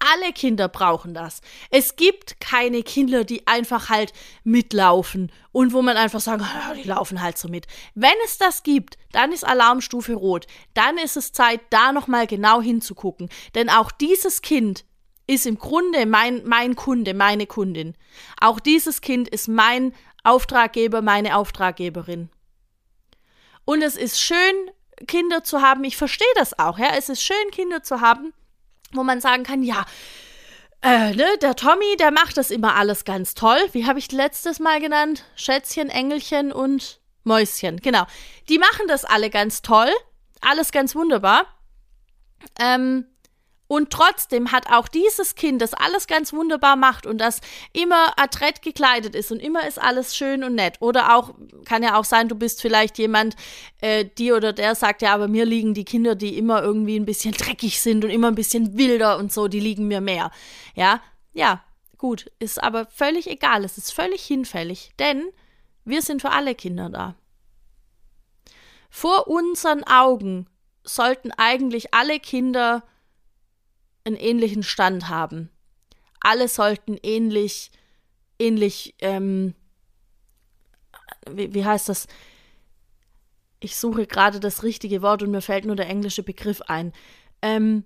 alle 0.00 0.32
Kinder 0.32 0.68
brauchen 0.68 1.12
das. 1.12 1.42
Es 1.70 1.94
gibt 1.96 2.40
keine 2.40 2.82
Kinder, 2.82 3.24
die 3.24 3.46
einfach 3.46 3.90
halt 3.90 4.12
mitlaufen 4.44 5.30
und 5.52 5.74
wo 5.74 5.82
man 5.82 5.96
einfach 5.96 6.22
oh, 6.26 6.74
die 6.74 6.88
laufen 6.88 7.20
halt 7.20 7.36
so 7.36 7.48
mit. 7.48 7.66
Wenn 7.94 8.14
es 8.24 8.38
das 8.38 8.62
gibt, 8.62 8.96
dann 9.12 9.30
ist 9.30 9.46
Alarmstufe 9.46 10.14
rot. 10.14 10.46
Dann 10.72 10.96
ist 10.96 11.16
es 11.16 11.32
Zeit, 11.32 11.60
da 11.68 11.92
nochmal 11.92 12.26
genau 12.26 12.62
hinzugucken. 12.62 13.28
Denn 13.54 13.68
auch 13.68 13.90
dieses 13.90 14.40
Kind 14.40 14.84
ist 15.26 15.46
im 15.46 15.58
Grunde 15.58 16.06
mein, 16.06 16.42
mein 16.44 16.76
Kunde, 16.76 17.12
meine 17.12 17.46
Kundin. 17.46 17.94
Auch 18.40 18.58
dieses 18.58 19.02
Kind 19.02 19.28
ist 19.28 19.48
mein 19.48 19.92
Auftraggeber, 20.24 21.02
meine 21.02 21.36
Auftraggeberin. 21.36 22.30
Und 23.70 23.82
es 23.82 23.94
ist 23.96 24.20
schön, 24.20 24.72
Kinder 25.06 25.44
zu 25.44 25.62
haben. 25.62 25.84
Ich 25.84 25.96
verstehe 25.96 26.26
das 26.34 26.58
auch, 26.58 26.76
ja. 26.76 26.96
Es 26.98 27.08
ist 27.08 27.22
schön, 27.22 27.36
Kinder 27.52 27.84
zu 27.84 28.00
haben, 28.00 28.32
wo 28.90 29.04
man 29.04 29.20
sagen 29.20 29.44
kann, 29.44 29.62
ja, 29.62 29.84
äh, 30.82 31.14
ne, 31.14 31.24
der 31.40 31.54
Tommy, 31.54 31.96
der 31.96 32.10
macht 32.10 32.36
das 32.36 32.50
immer 32.50 32.74
alles 32.74 33.04
ganz 33.04 33.34
toll. 33.34 33.60
Wie 33.70 33.86
habe 33.86 34.00
ich 34.00 34.10
letztes 34.10 34.58
Mal 34.58 34.80
genannt? 34.80 35.24
Schätzchen, 35.36 35.88
Engelchen 35.88 36.50
und 36.50 36.98
Mäuschen. 37.22 37.76
Genau. 37.76 38.06
Die 38.48 38.58
machen 38.58 38.88
das 38.88 39.04
alle 39.04 39.30
ganz 39.30 39.62
toll. 39.62 39.92
Alles 40.40 40.72
ganz 40.72 40.96
wunderbar. 40.96 41.46
Ähm, 42.58 43.06
und 43.70 43.90
trotzdem 43.90 44.50
hat 44.50 44.66
auch 44.68 44.88
dieses 44.88 45.36
Kind, 45.36 45.62
das 45.62 45.74
alles 45.74 46.08
ganz 46.08 46.32
wunderbar 46.32 46.74
macht 46.74 47.06
und 47.06 47.18
das 47.18 47.40
immer 47.72 48.18
adrett 48.18 48.62
gekleidet 48.62 49.14
ist 49.14 49.30
und 49.30 49.38
immer 49.38 49.64
ist 49.64 49.80
alles 49.80 50.16
schön 50.16 50.42
und 50.42 50.56
nett. 50.56 50.78
Oder 50.80 51.16
auch, 51.16 51.36
kann 51.66 51.84
ja 51.84 51.96
auch 51.96 52.04
sein, 52.04 52.28
du 52.28 52.34
bist 52.34 52.60
vielleicht 52.60 52.98
jemand, 52.98 53.36
äh, 53.80 54.04
die 54.18 54.32
oder 54.32 54.52
der 54.52 54.74
sagt, 54.74 55.02
ja, 55.02 55.14
aber 55.14 55.28
mir 55.28 55.44
liegen 55.44 55.72
die 55.72 55.84
Kinder, 55.84 56.16
die 56.16 56.36
immer 56.36 56.64
irgendwie 56.64 56.98
ein 56.98 57.06
bisschen 57.06 57.30
dreckig 57.30 57.80
sind 57.80 58.04
und 58.04 58.10
immer 58.10 58.26
ein 58.26 58.34
bisschen 58.34 58.76
wilder 58.76 59.18
und 59.18 59.32
so, 59.32 59.46
die 59.46 59.60
liegen 59.60 59.86
mir 59.86 60.00
mehr. 60.00 60.32
Ja, 60.74 61.00
ja, 61.32 61.62
gut, 61.96 62.28
ist 62.40 62.60
aber 62.60 62.86
völlig 62.86 63.28
egal, 63.28 63.64
es 63.64 63.78
ist 63.78 63.92
völlig 63.92 64.24
hinfällig, 64.24 64.90
denn 64.98 65.28
wir 65.84 66.02
sind 66.02 66.22
für 66.22 66.30
alle 66.30 66.56
Kinder 66.56 66.90
da. 66.90 67.14
Vor 68.90 69.28
unseren 69.28 69.84
Augen 69.84 70.48
sollten 70.82 71.30
eigentlich 71.30 71.94
alle 71.94 72.18
Kinder 72.18 72.82
einen 74.04 74.16
ähnlichen 74.16 74.62
Stand 74.62 75.08
haben. 75.08 75.50
Alle 76.20 76.48
sollten 76.48 76.96
ähnlich, 77.02 77.70
ähnlich, 78.38 78.94
ähm, 79.00 79.54
wie, 81.30 81.54
wie 81.54 81.64
heißt 81.64 81.88
das? 81.88 82.06
Ich 83.60 83.76
suche 83.76 84.06
gerade 84.06 84.40
das 84.40 84.62
richtige 84.62 85.02
Wort 85.02 85.22
und 85.22 85.30
mir 85.30 85.42
fällt 85.42 85.66
nur 85.66 85.76
der 85.76 85.88
englische 85.88 86.22
Begriff 86.22 86.62
ein. 86.62 86.92
Ähm, 87.42 87.84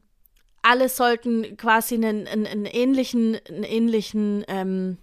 alle 0.63 0.89
sollten 0.89 1.57
quasi 1.57 1.95
einen, 1.95 2.27
einen, 2.27 2.47
einen 2.47 2.67
ähnlichen, 2.67 3.39
einen 3.49 3.65
ähnlichen, 3.65 4.45
ähm, 4.49 4.99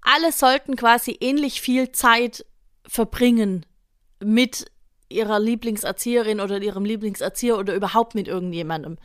alle 0.00 0.32
sollten 0.32 0.76
quasi 0.76 1.16
ähnlich 1.20 1.60
viel 1.60 1.92
Zeit 1.92 2.46
verbringen 2.86 3.66
mit 4.20 4.70
ihrer 5.08 5.38
Lieblingserzieherin 5.38 6.40
oder 6.40 6.60
ihrem 6.60 6.84
Lieblingserzieher 6.84 7.58
oder 7.58 7.74
überhaupt 7.74 8.14
mit 8.14 8.28
irgendjemandem 8.28 8.98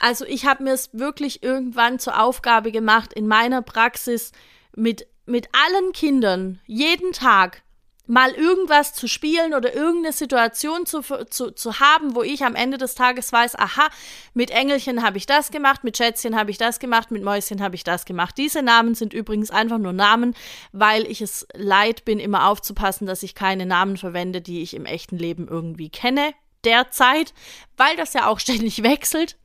Also 0.00 0.24
ich 0.24 0.46
habe 0.46 0.64
mir 0.64 0.72
es 0.72 0.90
wirklich 0.92 1.42
irgendwann 1.42 1.98
zur 1.98 2.20
Aufgabe 2.20 2.72
gemacht, 2.72 3.12
in 3.12 3.28
meiner 3.28 3.62
Praxis 3.62 4.32
mit, 4.74 5.06
mit 5.26 5.48
allen 5.52 5.92
Kindern 5.92 6.58
jeden 6.66 7.12
Tag 7.12 7.62
mal 8.06 8.32
irgendwas 8.32 8.92
zu 8.92 9.06
spielen 9.06 9.54
oder 9.54 9.72
irgendeine 9.72 10.12
Situation 10.12 10.84
zu, 10.84 11.02
zu, 11.30 11.52
zu 11.52 11.78
haben, 11.78 12.16
wo 12.16 12.22
ich 12.22 12.44
am 12.44 12.56
Ende 12.56 12.76
des 12.76 12.96
Tages 12.96 13.32
weiß, 13.32 13.56
aha, 13.56 13.88
mit 14.34 14.50
Engelchen 14.50 15.04
habe 15.04 15.16
ich 15.16 15.26
das 15.26 15.52
gemacht, 15.52 15.84
mit 15.84 15.96
Schätzchen 15.96 16.34
habe 16.34 16.50
ich 16.50 16.58
das 16.58 16.80
gemacht, 16.80 17.12
mit 17.12 17.22
Mäuschen 17.22 17.62
habe 17.62 17.76
ich 17.76 17.84
das 17.84 18.06
gemacht. 18.06 18.36
Diese 18.36 18.62
Namen 18.62 18.96
sind 18.96 19.14
übrigens 19.14 19.52
einfach 19.52 19.78
nur 19.78 19.92
Namen, 19.92 20.34
weil 20.72 21.06
ich 21.06 21.20
es 21.20 21.46
leid 21.54 22.04
bin, 22.04 22.18
immer 22.18 22.48
aufzupassen, 22.48 23.06
dass 23.06 23.22
ich 23.22 23.36
keine 23.36 23.64
Namen 23.64 23.96
verwende, 23.96 24.40
die 24.40 24.60
ich 24.60 24.74
im 24.74 24.86
echten 24.86 25.16
Leben 25.16 25.46
irgendwie 25.46 25.88
kenne, 25.88 26.32
derzeit, 26.64 27.32
weil 27.76 27.94
das 27.96 28.12
ja 28.12 28.26
auch 28.26 28.40
ständig 28.40 28.82
wechselt. 28.82 29.36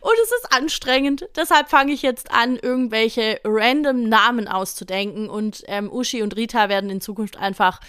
Und 0.00 0.14
es 0.22 0.30
ist 0.30 0.52
anstrengend. 0.52 1.28
Deshalb 1.36 1.68
fange 1.68 1.92
ich 1.92 2.02
jetzt 2.02 2.30
an, 2.30 2.56
irgendwelche 2.56 3.40
random 3.44 4.08
Namen 4.08 4.48
auszudenken. 4.48 5.28
Und 5.28 5.62
ähm, 5.66 5.90
Uschi 5.92 6.22
und 6.22 6.36
Rita 6.36 6.68
werden 6.68 6.90
in 6.90 7.00
Zukunft 7.00 7.36
einfach 7.36 7.80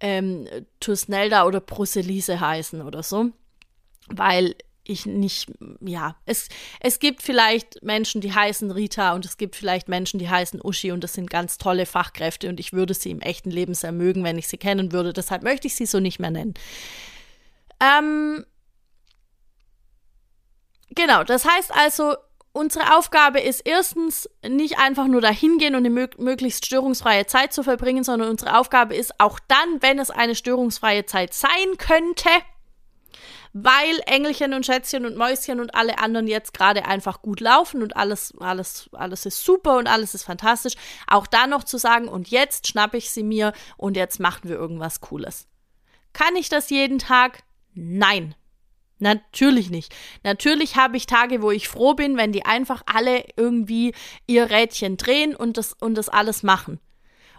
ähm, 0.00 0.46
Tusnelda 0.80 1.44
oder 1.44 1.60
Bruselise 1.60 2.40
heißen 2.40 2.82
oder 2.82 3.02
so. 3.02 3.30
Weil 4.08 4.54
ich 4.86 5.06
nicht, 5.06 5.50
ja, 5.80 6.16
es, 6.26 6.48
es 6.80 6.98
gibt 6.98 7.22
vielleicht 7.22 7.82
Menschen, 7.82 8.20
die 8.20 8.34
heißen 8.34 8.70
Rita 8.70 9.14
und 9.14 9.24
es 9.24 9.38
gibt 9.38 9.56
vielleicht 9.56 9.88
Menschen, 9.88 10.18
die 10.18 10.28
heißen 10.28 10.60
Uschi 10.62 10.92
und 10.92 11.02
das 11.02 11.14
sind 11.14 11.30
ganz 11.30 11.56
tolle 11.56 11.86
Fachkräfte 11.86 12.48
und 12.50 12.60
ich 12.60 12.72
würde 12.74 12.92
sie 12.92 13.10
im 13.10 13.20
echten 13.20 13.50
Leben 13.50 13.74
sehr 13.74 13.92
mögen, 13.92 14.24
wenn 14.24 14.38
ich 14.38 14.46
sie 14.46 14.58
kennen 14.58 14.92
würde. 14.92 15.14
Deshalb 15.14 15.42
möchte 15.42 15.66
ich 15.66 15.74
sie 15.74 15.86
so 15.86 16.00
nicht 16.00 16.18
mehr 16.18 16.30
nennen. 16.30 16.54
Ähm, 17.80 18.44
Genau, 20.94 21.24
das 21.24 21.44
heißt 21.44 21.74
also, 21.74 22.14
unsere 22.52 22.96
Aufgabe 22.96 23.40
ist 23.40 23.62
erstens 23.64 24.30
nicht 24.46 24.78
einfach 24.78 25.06
nur 25.06 25.20
dahin 25.20 25.58
gehen 25.58 25.74
und 25.74 25.80
eine 25.80 25.90
mög 25.90 26.18
möglichst 26.18 26.66
störungsfreie 26.66 27.26
Zeit 27.26 27.52
zu 27.52 27.62
verbringen, 27.62 28.04
sondern 28.04 28.30
unsere 28.30 28.56
Aufgabe 28.58 28.94
ist 28.94 29.18
auch 29.18 29.40
dann, 29.48 29.82
wenn 29.82 29.98
es 29.98 30.10
eine 30.10 30.34
störungsfreie 30.36 31.04
Zeit 31.04 31.34
sein 31.34 31.50
könnte, 31.78 32.28
weil 33.52 34.00
Engelchen 34.06 34.54
und 34.54 34.66
Schätzchen 34.66 35.04
und 35.04 35.16
Mäuschen 35.16 35.60
und 35.60 35.74
alle 35.74 35.98
anderen 35.98 36.28
jetzt 36.28 36.54
gerade 36.54 36.84
einfach 36.84 37.22
gut 37.22 37.40
laufen 37.40 37.82
und 37.82 37.96
alles, 37.96 38.32
alles, 38.38 38.88
alles 38.92 39.26
ist 39.26 39.44
super 39.44 39.76
und 39.78 39.88
alles 39.88 40.14
ist 40.14 40.24
fantastisch, 40.24 40.74
auch 41.08 41.26
da 41.26 41.48
noch 41.48 41.64
zu 41.64 41.76
sagen, 41.76 42.06
und 42.06 42.28
jetzt 42.28 42.68
schnappe 42.68 42.98
ich 42.98 43.10
sie 43.10 43.24
mir 43.24 43.52
und 43.76 43.96
jetzt 43.96 44.20
machen 44.20 44.48
wir 44.48 44.56
irgendwas 44.56 45.00
Cooles. 45.00 45.48
Kann 46.12 46.36
ich 46.36 46.48
das 46.48 46.70
jeden 46.70 47.00
Tag? 47.00 47.42
Nein. 47.74 48.36
Natürlich 48.98 49.70
nicht. 49.70 49.94
Natürlich 50.22 50.76
habe 50.76 50.96
ich 50.96 51.06
Tage, 51.06 51.42
wo 51.42 51.50
ich 51.50 51.68
froh 51.68 51.94
bin, 51.94 52.16
wenn 52.16 52.32
die 52.32 52.44
einfach 52.44 52.82
alle 52.86 53.24
irgendwie 53.36 53.92
ihr 54.26 54.50
Rädchen 54.50 54.96
drehen 54.96 55.34
und 55.34 55.56
das, 55.56 55.72
und 55.72 55.96
das 55.96 56.08
alles 56.08 56.42
machen. 56.42 56.80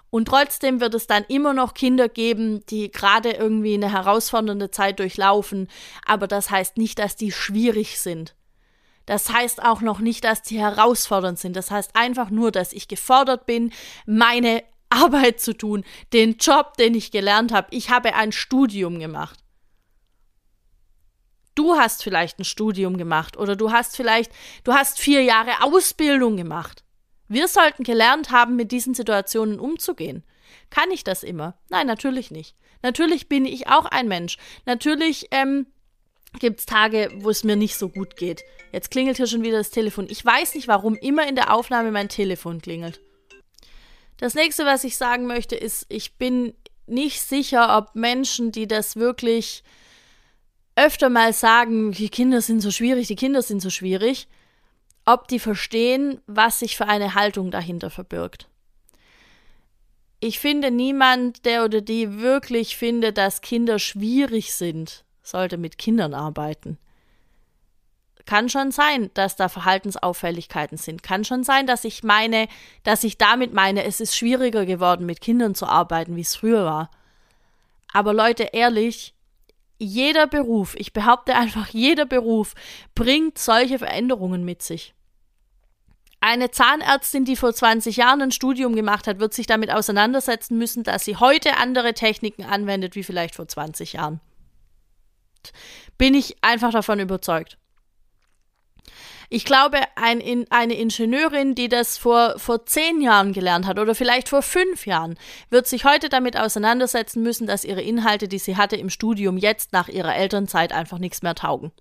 Und 0.09 0.29
trotzdem 0.29 0.79
wird 0.79 0.93
es 0.93 1.07
dann 1.07 1.25
immer 1.27 1.53
noch 1.53 1.73
Kinder 1.73 2.07
geben, 2.07 2.65
die 2.67 2.91
gerade 2.91 3.31
irgendwie 3.31 3.73
eine 3.73 3.91
herausfordernde 3.91 4.71
Zeit 4.71 4.99
durchlaufen. 4.99 5.67
Aber 6.05 6.27
das 6.27 6.49
heißt 6.49 6.77
nicht, 6.77 6.99
dass 6.99 7.15
die 7.15 7.31
schwierig 7.31 7.99
sind. 7.99 8.35
Das 9.05 9.29
heißt 9.29 9.61
auch 9.61 9.81
noch 9.81 9.99
nicht, 9.99 10.23
dass 10.23 10.41
die 10.41 10.59
herausfordernd 10.59 11.37
sind. 11.37 11.55
Das 11.55 11.69
heißt 11.69 11.95
einfach 11.95 12.29
nur, 12.29 12.51
dass 12.51 12.73
ich 12.73 12.87
gefordert 12.87 13.45
bin, 13.45 13.71
meine 14.05 14.63
Arbeit 14.89 15.41
zu 15.41 15.53
tun, 15.53 15.83
den 16.13 16.37
Job, 16.37 16.77
den 16.77 16.95
ich 16.95 17.11
gelernt 17.11 17.51
habe. 17.51 17.67
Ich 17.71 17.89
habe 17.89 18.15
ein 18.15 18.31
Studium 18.31 18.99
gemacht. 18.99 19.44
Du 21.55 21.75
hast 21.75 22.03
vielleicht 22.03 22.37
ein 22.39 22.45
Studium 22.45 22.97
gemacht 22.97 23.37
oder 23.37 23.55
du 23.55 23.71
hast 23.71 23.95
vielleicht, 23.95 24.31
du 24.63 24.73
hast 24.73 24.99
vier 24.99 25.23
Jahre 25.23 25.63
Ausbildung 25.63 26.35
gemacht. 26.37 26.83
Wir 27.27 27.47
sollten 27.47 27.83
gelernt 27.83 28.29
haben, 28.29 28.55
mit 28.55 28.71
diesen 28.71 28.93
Situationen 28.93 29.59
umzugehen. 29.59 30.23
Kann 30.69 30.91
ich 30.91 31.03
das 31.03 31.23
immer? 31.23 31.57
Nein, 31.69 31.87
natürlich 31.87 32.29
nicht. 32.29 32.55
Natürlich 32.81 33.29
bin 33.29 33.45
ich 33.45 33.67
auch 33.67 33.85
ein 33.85 34.07
Mensch. 34.07 34.37
Natürlich 34.65 35.29
ähm, 35.31 35.65
gibt 36.39 36.59
es 36.59 36.65
Tage, 36.65 37.09
wo 37.17 37.29
es 37.29 37.43
mir 37.43 37.55
nicht 37.55 37.77
so 37.77 37.89
gut 37.89 38.15
geht. 38.15 38.43
Jetzt 38.71 38.91
klingelt 38.91 39.17
hier 39.17 39.27
schon 39.27 39.43
wieder 39.43 39.57
das 39.57 39.71
Telefon. 39.71 40.07
Ich 40.09 40.23
weiß 40.23 40.53
nicht, 40.55 40.67
warum 40.67 40.95
immer 40.95 41.27
in 41.27 41.35
der 41.35 41.53
Aufnahme 41.53 41.91
mein 41.91 42.09
Telefon 42.09 42.61
klingelt. 42.61 42.99
Das 44.17 44.35
nächste, 44.35 44.65
was 44.65 44.83
ich 44.83 44.97
sagen 44.97 45.25
möchte, 45.25 45.55
ist, 45.55 45.85
ich 45.89 46.17
bin 46.17 46.53
nicht 46.85 47.21
sicher, 47.21 47.77
ob 47.77 47.95
Menschen, 47.95 48.51
die 48.51 48.67
das 48.67 48.95
wirklich 48.95 49.63
öfter 50.75 51.09
mal 51.09 51.33
sagen, 51.33 51.91
die 51.91 52.09
Kinder 52.09 52.41
sind 52.41 52.61
so 52.61 52.71
schwierig, 52.71 53.07
die 53.07 53.15
Kinder 53.15 53.41
sind 53.41 53.61
so 53.61 53.69
schwierig, 53.69 54.27
ob 55.05 55.27
die 55.27 55.39
verstehen, 55.39 56.19
was 56.27 56.59
sich 56.59 56.77
für 56.77 56.87
eine 56.87 57.15
Haltung 57.15 57.51
dahinter 57.51 57.89
verbirgt. 57.89 58.49
Ich 60.19 60.39
finde, 60.39 60.71
niemand, 60.71 61.45
der 61.45 61.63
oder 61.65 61.81
die 61.81 62.19
wirklich 62.19 62.77
findet, 62.77 63.17
dass 63.17 63.41
Kinder 63.41 63.79
schwierig 63.79 64.53
sind, 64.53 65.03
sollte 65.21 65.57
mit 65.57 65.77
Kindern 65.77 66.13
arbeiten. 66.13 66.77
Kann 68.25 68.49
schon 68.49 68.71
sein, 68.71 69.11
dass 69.13 69.35
da 69.35 69.49
Verhaltensauffälligkeiten 69.49 70.79
sind. 70.79 71.03
Kann 71.03 71.25
schon 71.25 71.43
sein, 71.43 71.67
dass 71.67 71.83
ich 71.83 72.01
meine, 72.01 72.47
dass 72.83 73.03
ich 73.03 73.19
damit 73.19 73.53
meine, 73.53 73.83
es 73.83 73.99
ist 73.99 74.17
schwieriger 74.17 74.65
geworden, 74.65 75.05
mit 75.05 75.21
Kindern 75.21 75.53
zu 75.53 75.67
arbeiten, 75.67 76.15
wie 76.15 76.21
es 76.21 76.35
früher 76.35 76.65
war. 76.65 76.89
Aber 77.93 78.13
Leute, 78.13 78.49
ehrlich, 78.51 79.14
jeder 79.77 80.27
Beruf, 80.27 80.75
ich 80.75 80.93
behaupte 80.93 81.35
einfach, 81.35 81.69
jeder 81.69 82.05
Beruf 82.05 82.53
bringt 82.93 83.37
solche 83.37 83.79
Veränderungen 83.79 84.43
mit 84.43 84.61
sich. 84.61 84.93
Eine 86.21 86.49
Zahnärztin, 86.49 87.25
die 87.25 87.35
vor 87.35 87.53
20 87.53 87.97
Jahren 87.97 88.21
ein 88.21 88.31
Studium 88.31 88.75
gemacht 88.75 89.05
hat, 89.05 89.19
wird 89.19 89.33
sich 89.33 89.45
damit 89.45 89.71
auseinandersetzen 89.71 90.57
müssen, 90.57 90.83
dass 90.83 91.05
sie 91.05 91.17
heute 91.17 91.57
andere 91.57 91.93
Techniken 91.93 92.43
anwendet 92.43 92.95
wie 92.95 93.03
vielleicht 93.03 93.35
vor 93.35 93.47
20 93.47 93.93
Jahren. 93.93 94.21
Bin 95.97 96.15
ich 96.15 96.37
einfach 96.41 96.71
davon 96.71 96.99
überzeugt. 96.99 97.57
Ich 99.35 99.43
glaube, 99.43 99.81
ein, 99.95 100.45
eine 100.49 100.75
Ingenieurin, 100.75 101.55
die 101.55 101.67
das 101.67 101.97
vor, 101.97 102.39
vor 102.39 102.65
zehn 102.65 103.01
Jahren 103.01 103.33
gelernt 103.33 103.65
hat 103.65 103.79
oder 103.79 103.93
vielleicht 103.93 104.29
vor 104.29 104.41
fünf 104.41 104.85
Jahren, 104.85 105.19
wird 105.49 105.67
sich 105.67 105.83
heute 105.83 106.07
damit 106.07 106.37
auseinandersetzen 106.37 107.21
müssen, 107.21 107.45
dass 107.45 107.65
ihre 107.65 107.81
Inhalte, 107.81 108.29
die 108.29 108.39
sie 108.39 108.55
hatte 108.55 108.77
im 108.77 108.89
Studium, 108.89 109.35
jetzt 109.35 109.73
nach 109.73 109.89
ihrer 109.89 110.15
Elternzeit 110.15 110.71
einfach 110.71 110.99
nichts 110.99 111.21
mehr 111.21 111.35
taugen. 111.35 111.73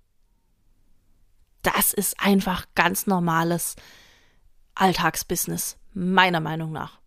Das 1.62 1.93
ist 1.93 2.19
einfach 2.19 2.64
ganz 2.75 3.07
normales 3.07 3.77
Alltagsbusiness, 4.75 5.79
meiner 5.93 6.40
Meinung 6.40 6.73
nach. 6.73 6.99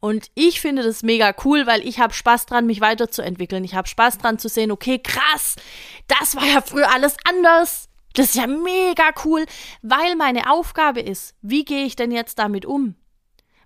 Und 0.00 0.26
ich 0.34 0.60
finde 0.60 0.82
das 0.82 1.04
mega 1.04 1.32
cool, 1.44 1.68
weil 1.68 1.86
ich 1.86 2.00
habe 2.00 2.14
Spaß 2.14 2.46
dran, 2.46 2.66
mich 2.66 2.80
weiterzuentwickeln. 2.80 3.62
Ich 3.62 3.76
habe 3.76 3.86
Spaß 3.86 4.18
dran 4.18 4.40
zu 4.40 4.48
sehen, 4.48 4.72
okay, 4.72 4.98
krass, 4.98 5.54
das 6.08 6.34
war 6.34 6.46
ja 6.46 6.62
früher 6.62 6.92
alles 6.92 7.14
anders. 7.22 7.87
Das 8.14 8.26
ist 8.26 8.34
ja 8.34 8.46
mega 8.46 9.10
cool, 9.24 9.44
weil 9.82 10.16
meine 10.16 10.50
Aufgabe 10.50 11.00
ist, 11.00 11.34
wie 11.42 11.64
gehe 11.64 11.84
ich 11.84 11.96
denn 11.96 12.10
jetzt 12.10 12.38
damit 12.38 12.66
um? 12.66 12.94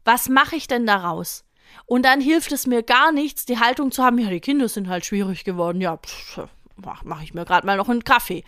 Was 0.04 0.28
mache 0.28 0.56
ich 0.56 0.66
denn 0.66 0.86
daraus? 0.86 1.44
Und 1.86 2.04
dann 2.04 2.20
hilft 2.20 2.52
es 2.52 2.66
mir 2.66 2.82
gar 2.82 3.12
nichts, 3.12 3.46
die 3.46 3.58
Haltung 3.58 3.92
zu 3.92 4.02
haben, 4.02 4.18
ja, 4.18 4.28
die 4.28 4.40
Kinder 4.40 4.68
sind 4.68 4.88
halt 4.88 5.06
schwierig 5.06 5.44
geworden, 5.44 5.80
ja, 5.80 5.98
mache 7.04 7.24
ich 7.24 7.34
mir 7.34 7.44
gerade 7.44 7.66
mal 7.66 7.76
noch 7.76 7.88
einen 7.88 8.04
Kaffee. 8.04 8.44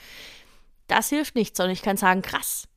Das 0.88 1.08
hilft 1.08 1.34
nichts, 1.34 1.56
sondern 1.56 1.72
ich 1.72 1.82
kann 1.82 1.96
sagen, 1.96 2.20
krass, 2.20 2.68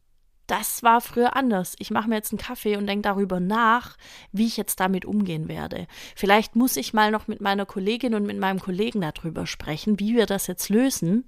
das 0.46 0.82
war 0.82 1.02
früher 1.02 1.36
anders. 1.36 1.76
Ich 1.80 1.92
mache 1.92 2.08
mir 2.08 2.16
jetzt 2.16 2.32
einen 2.32 2.40
Kaffee 2.40 2.78
und 2.78 2.88
denke 2.88 3.04
darüber 3.04 3.42
nach, 3.42 3.98
wie 4.32 4.46
ich 4.46 4.56
jetzt 4.56 4.80
damit 4.80 5.04
umgehen 5.04 5.50
werde. 5.50 5.88
Vielleicht 6.16 6.56
muss 6.56 6.78
ich 6.78 6.94
mal 6.94 7.12
noch 7.12 7.28
mit 7.28 7.42
meiner 7.42 7.66
Kollegin 7.66 8.16
und 8.16 8.26
mit 8.26 8.38
meinem 8.38 8.60
Kollegen 8.60 9.02
darüber 9.02 9.46
sprechen, 9.46 10.00
wie 10.00 10.16
wir 10.16 10.26
das 10.26 10.48
jetzt 10.48 10.70
lösen 10.70 11.26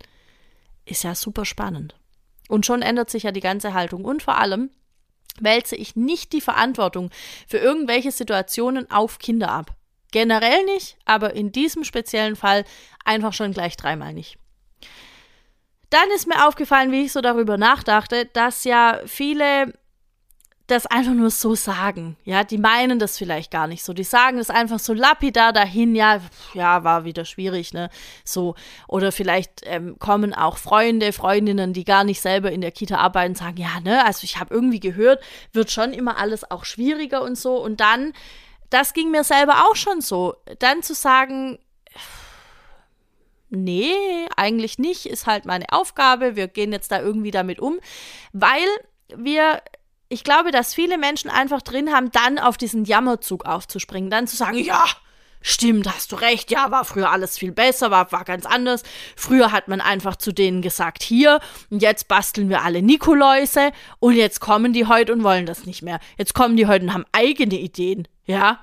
ist 0.90 1.04
ja 1.04 1.16
super 1.16 1.46
spannend. 1.46 1.96
Und 2.48 2.66
schon 2.66 2.82
ändert 2.82 3.10
sich 3.10 3.24
ja 3.24 3.32
die 3.32 3.40
ganze 3.40 3.74
Haltung. 3.74 4.06
Und 4.06 4.24
vor 4.24 4.38
allem 4.38 4.72
wälze 5.40 5.76
ich 5.76 5.96
nicht 5.96 6.34
die 6.34 6.42
Verantwortung 6.42 7.12
für 7.48 7.58
irgendwelche 7.58 8.12
Situationen 8.12 8.90
auf 8.92 9.20
Kinder 9.20 9.52
ab. 9.52 9.76
Generell 10.12 10.66
nicht, 10.66 10.98
aber 11.06 11.34
in 11.34 11.52
diesem 11.52 11.84
speziellen 11.84 12.36
Fall 12.36 12.66
einfach 13.06 13.34
schon 13.34 13.54
gleich 13.54 13.78
dreimal 13.78 14.14
nicht. 14.14 14.38
Dann 15.92 16.10
ist 16.16 16.28
mir 16.28 16.48
aufgefallen, 16.48 16.92
wie 16.92 17.06
ich 17.06 17.12
so 17.12 17.22
darüber 17.22 17.58
nachdachte, 17.58 18.26
dass 18.26 18.64
ja 18.64 19.00
viele 19.06 19.74
das 20.72 20.86
einfach 20.86 21.14
nur 21.14 21.30
so 21.30 21.56
sagen. 21.56 22.16
Ja, 22.24 22.44
die 22.44 22.58
meinen 22.58 23.00
das 23.00 23.18
vielleicht 23.18 23.52
gar 23.52 23.68
nicht 23.68 23.84
so. 23.84 23.94
Die 23.94 24.04
sagen 24.04 24.38
es 24.38 24.50
einfach 24.50 24.80
so 24.80 24.94
lapidar 24.94 25.54
dahin. 25.54 25.96
Ja, 25.96 26.22
ja, 26.54 26.84
war 26.84 27.04
wieder 27.04 27.26
schwierig, 27.26 27.74
ne? 27.74 27.90
So. 28.24 28.56
Oder 28.88 29.12
vielleicht 29.12 29.62
ähm, 29.64 29.98
kommen 30.00 30.34
auch 30.34 30.58
Freunde, 30.58 31.14
Freundinnen, 31.14 31.74
die 31.74 31.84
gar 31.84 32.04
nicht 32.04 32.22
selber 32.22 32.52
in 32.52 32.62
der 32.62 32.72
Kita 32.72 32.98
arbeiten, 32.98 33.36
sagen, 33.36 33.58
ja, 33.58 33.80
ne? 33.80 34.06
Also 34.06 34.24
ich 34.24 34.40
habe 34.40 34.54
irgendwie 34.54 34.80
gehört, 34.80 35.24
wird 35.54 35.72
schon 35.72 35.94
immer 35.94 36.18
alles 36.18 36.50
auch 36.50 36.66
schwieriger 36.66 37.22
und 37.22 37.38
so. 37.38 37.56
Und 37.58 37.80
dann, 37.80 38.14
das 38.70 38.94
ging 38.94 39.12
mir 39.12 39.24
selber 39.24 39.66
auch 39.70 39.76
schon 39.76 40.02
so. 40.02 40.36
Dann 40.60 40.84
zu 40.84 40.94
sagen, 40.94 41.60
nee, 43.50 43.94
eigentlich 44.38 44.78
nicht, 44.78 45.06
ist 45.06 45.26
halt 45.26 45.46
meine 45.46 45.66
Aufgabe, 45.72 46.36
wir 46.36 46.48
gehen 46.48 46.72
jetzt 46.72 46.92
da 46.92 47.02
irgendwie 47.02 47.32
damit 47.32 47.60
um, 47.60 47.80
weil 48.32 48.68
wir 49.16 49.62
ich 50.10 50.24
glaube, 50.24 50.52
dass 50.52 50.74
viele 50.74 50.98
Menschen 50.98 51.30
einfach 51.30 51.62
drin 51.62 51.94
haben, 51.94 52.12
dann 52.12 52.40
auf 52.40 52.58
diesen 52.58 52.84
Jammerzug 52.84 53.46
aufzuspringen, 53.46 54.10
dann 54.10 54.28
zu 54.28 54.36
sagen, 54.36 54.58
ja, 54.58 54.86
stimmt, 55.42 55.88
hast 55.88 56.12
du 56.12 56.16
recht, 56.16 56.52
ja, 56.52 56.72
war 56.72 56.84
früher 56.84 57.12
alles 57.12 57.38
viel 57.38 57.52
besser, 57.52 57.92
war, 57.92 58.12
war 58.12 58.26
ganz 58.26 58.46
anders. 58.46 58.84
Früher 59.16 59.52
hat 59.52 59.68
man 59.68 59.82
einfach 59.82 60.16
zu 60.16 60.34
denen 60.34 60.64
gesagt, 60.64 61.04
hier, 61.04 61.40
und 61.70 61.84
jetzt 61.84 62.08
basteln 62.08 62.50
wir 62.50 62.64
alle 62.64 62.82
Nikoläuse 62.82 63.72
und 64.00 64.16
jetzt 64.16 64.40
kommen 64.40 64.74
die 64.74 64.88
heute 64.88 65.14
und 65.14 65.24
wollen 65.24 65.46
das 65.46 65.66
nicht 65.66 65.84
mehr. 65.84 66.00
Jetzt 66.18 66.34
kommen 66.34 66.58
die 66.58 66.68
heute 66.68 66.86
und 66.86 66.94
haben 66.94 67.06
eigene 67.12 67.56
Ideen, 67.60 68.08
ja. 68.26 68.60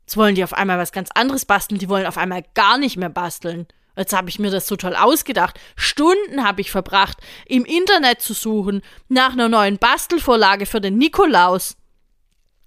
Jetzt 0.00 0.16
wollen 0.16 0.34
die 0.34 0.44
auf 0.44 0.54
einmal 0.54 0.78
was 0.78 0.90
ganz 0.90 1.10
anderes 1.14 1.44
basteln, 1.44 1.78
die 1.78 1.88
wollen 1.88 2.06
auf 2.06 2.18
einmal 2.18 2.42
gar 2.54 2.78
nicht 2.78 2.96
mehr 2.96 3.10
basteln. 3.10 3.68
Jetzt 3.98 4.12
habe 4.12 4.28
ich 4.28 4.38
mir 4.38 4.50
das 4.50 4.68
so 4.68 4.76
toll 4.76 4.94
ausgedacht. 4.94 5.58
Stunden 5.74 6.44
habe 6.44 6.60
ich 6.60 6.70
verbracht, 6.70 7.18
im 7.46 7.64
Internet 7.64 8.22
zu 8.22 8.32
suchen 8.32 8.82
nach 9.08 9.32
einer 9.32 9.48
neuen 9.48 9.78
Bastelvorlage 9.78 10.66
für 10.66 10.80
den 10.80 10.96
Nikolaus. 10.98 11.76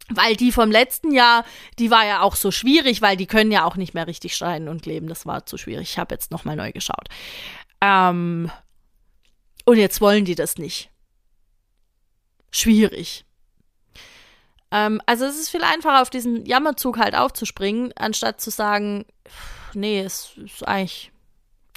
Weil 0.10 0.36
die 0.36 0.52
vom 0.52 0.70
letzten 0.70 1.14
Jahr, 1.14 1.46
die 1.80 1.90
war 1.90 2.06
ja 2.06 2.22
auch 2.22 2.36
so 2.36 2.52
schwierig, 2.52 3.02
weil 3.02 3.16
die 3.16 3.28
können 3.28 3.52
ja 3.52 3.64
auch 3.64 3.78
nicht 3.78 3.94
mehr 3.94 4.08
richtig 4.08 4.36
schreien 4.36 4.68
und 4.68 4.82
kleben. 4.82 5.08
Das 5.08 5.26
war 5.26 5.46
zu 5.46 5.58
schwierig. 5.58 5.92
Ich 5.92 5.98
habe 5.98 6.14
jetzt 6.14 6.32
nochmal 6.32 6.58
neu 6.58 6.74
geschaut. 6.74 7.08
Ähm, 7.80 8.52
und 9.64 9.78
jetzt 9.78 10.02
wollen 10.02 10.26
die 10.26 10.36
das 10.36 10.58
nicht. 10.58 10.90
Schwierig. 12.52 13.24
Ähm, 14.70 15.02
also 15.06 15.24
es 15.24 15.40
ist 15.40 15.50
viel 15.50 15.64
einfacher, 15.64 16.02
auf 16.02 16.10
diesen 16.10 16.46
Jammerzug 16.46 16.98
halt 16.98 17.16
aufzuspringen, 17.16 17.94
anstatt 17.96 18.42
zu 18.42 18.50
sagen, 18.50 19.06
nee, 19.74 20.02
es 20.02 20.34
ist 20.36 20.68
eigentlich 20.68 21.14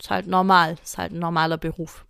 ist 0.04 0.10
halt 0.10 0.26
normal, 0.26 0.76
ist 0.82 0.98
halt 0.98 1.12
ein 1.12 1.18
normaler 1.18 1.56
Beruf. 1.56 2.04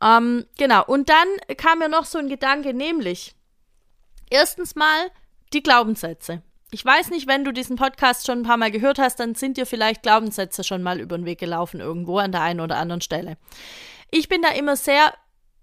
Ähm, 0.00 0.46
genau, 0.56 0.84
und 0.84 1.08
dann 1.08 1.56
kam 1.56 1.80
mir 1.80 1.88
noch 1.88 2.04
so 2.04 2.18
ein 2.18 2.28
Gedanke, 2.28 2.72
nämlich, 2.72 3.34
erstens 4.30 4.76
mal 4.76 5.10
die 5.52 5.62
Glaubenssätze. 5.62 6.42
Ich 6.70 6.84
weiß 6.84 7.10
nicht, 7.10 7.26
wenn 7.26 7.44
du 7.44 7.52
diesen 7.52 7.74
Podcast 7.74 8.26
schon 8.26 8.38
ein 8.38 8.44
paar 8.44 8.58
Mal 8.58 8.70
gehört 8.70 9.00
hast, 9.00 9.18
dann 9.18 9.34
sind 9.34 9.56
dir 9.56 9.66
vielleicht 9.66 10.04
Glaubenssätze 10.04 10.62
schon 10.62 10.84
mal 10.84 11.00
über 11.00 11.18
den 11.18 11.26
Weg 11.26 11.40
gelaufen 11.40 11.80
irgendwo 11.80 12.18
an 12.18 12.30
der 12.30 12.42
einen 12.42 12.60
oder 12.60 12.76
anderen 12.76 13.00
Stelle. 13.00 13.36
Ich 14.12 14.28
bin 14.28 14.40
da 14.40 14.50
immer 14.50 14.76
sehr 14.76 15.12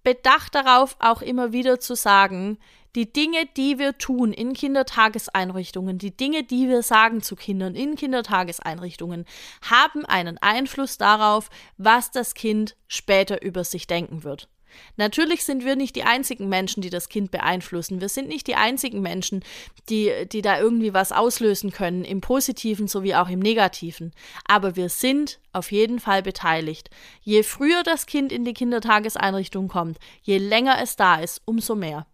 bedacht 0.03 0.53
darauf, 0.53 0.97
auch 0.99 1.21
immer 1.21 1.53
wieder 1.53 1.79
zu 1.79 1.95
sagen, 1.95 2.59
die 2.97 3.13
Dinge, 3.13 3.45
die 3.55 3.77
wir 3.77 3.99
tun 3.99 4.33
in 4.33 4.53
Kindertageseinrichtungen, 4.53 5.99
die 5.99 6.17
Dinge, 6.17 6.43
die 6.43 6.67
wir 6.67 6.81
sagen 6.81 7.21
zu 7.21 7.35
Kindern 7.35 7.75
in 7.75 7.95
Kindertageseinrichtungen, 7.95 9.25
haben 9.61 10.03
einen 10.03 10.39
Einfluss 10.39 10.97
darauf, 10.97 11.51
was 11.77 12.09
das 12.09 12.33
Kind 12.33 12.75
später 12.87 13.43
über 13.43 13.63
sich 13.63 13.85
denken 13.85 14.23
wird. 14.23 14.49
Natürlich 14.95 15.45
sind 15.45 15.63
wir 15.63 15.75
nicht 15.75 15.95
die 15.95 16.03
einzigen 16.03 16.49
Menschen, 16.49 16.81
die 16.81 16.89
das 16.89 17.07
Kind 17.07 17.29
beeinflussen. 17.29 18.01
Wir 18.01 18.09
sind 18.09 18.29
nicht 18.29 18.47
die 18.47 18.55
einzigen 18.55 19.01
Menschen, 19.01 19.43
die, 19.89 20.11
die 20.31 20.41
da 20.41 20.59
irgendwie 20.59 20.93
was 20.93 21.11
auslösen 21.11 21.71
können, 21.71 22.03
im 22.03 22.19
positiven 22.19 22.87
sowie 22.87 23.13
auch 23.13 23.29
im 23.29 23.39
negativen. 23.39 24.11
Aber 24.45 24.75
wir 24.75 24.89
sind 24.89 25.39
auf 25.53 25.71
jeden 25.71 25.99
Fall 25.99 26.23
beteiligt. 26.23 26.89
Je 27.21 27.43
früher 27.43 27.83
das 27.83 28.07
Kind 28.07 28.31
in 28.31 28.43
die 28.43 28.53
Kindertageseinrichtung 28.53 29.67
kommt, 29.67 29.99
je 30.23 30.39
länger 30.39 30.81
es 30.81 30.95
da 30.95 31.15
ist, 31.21 31.43
umso 31.45 31.75
mehr. 31.75 32.07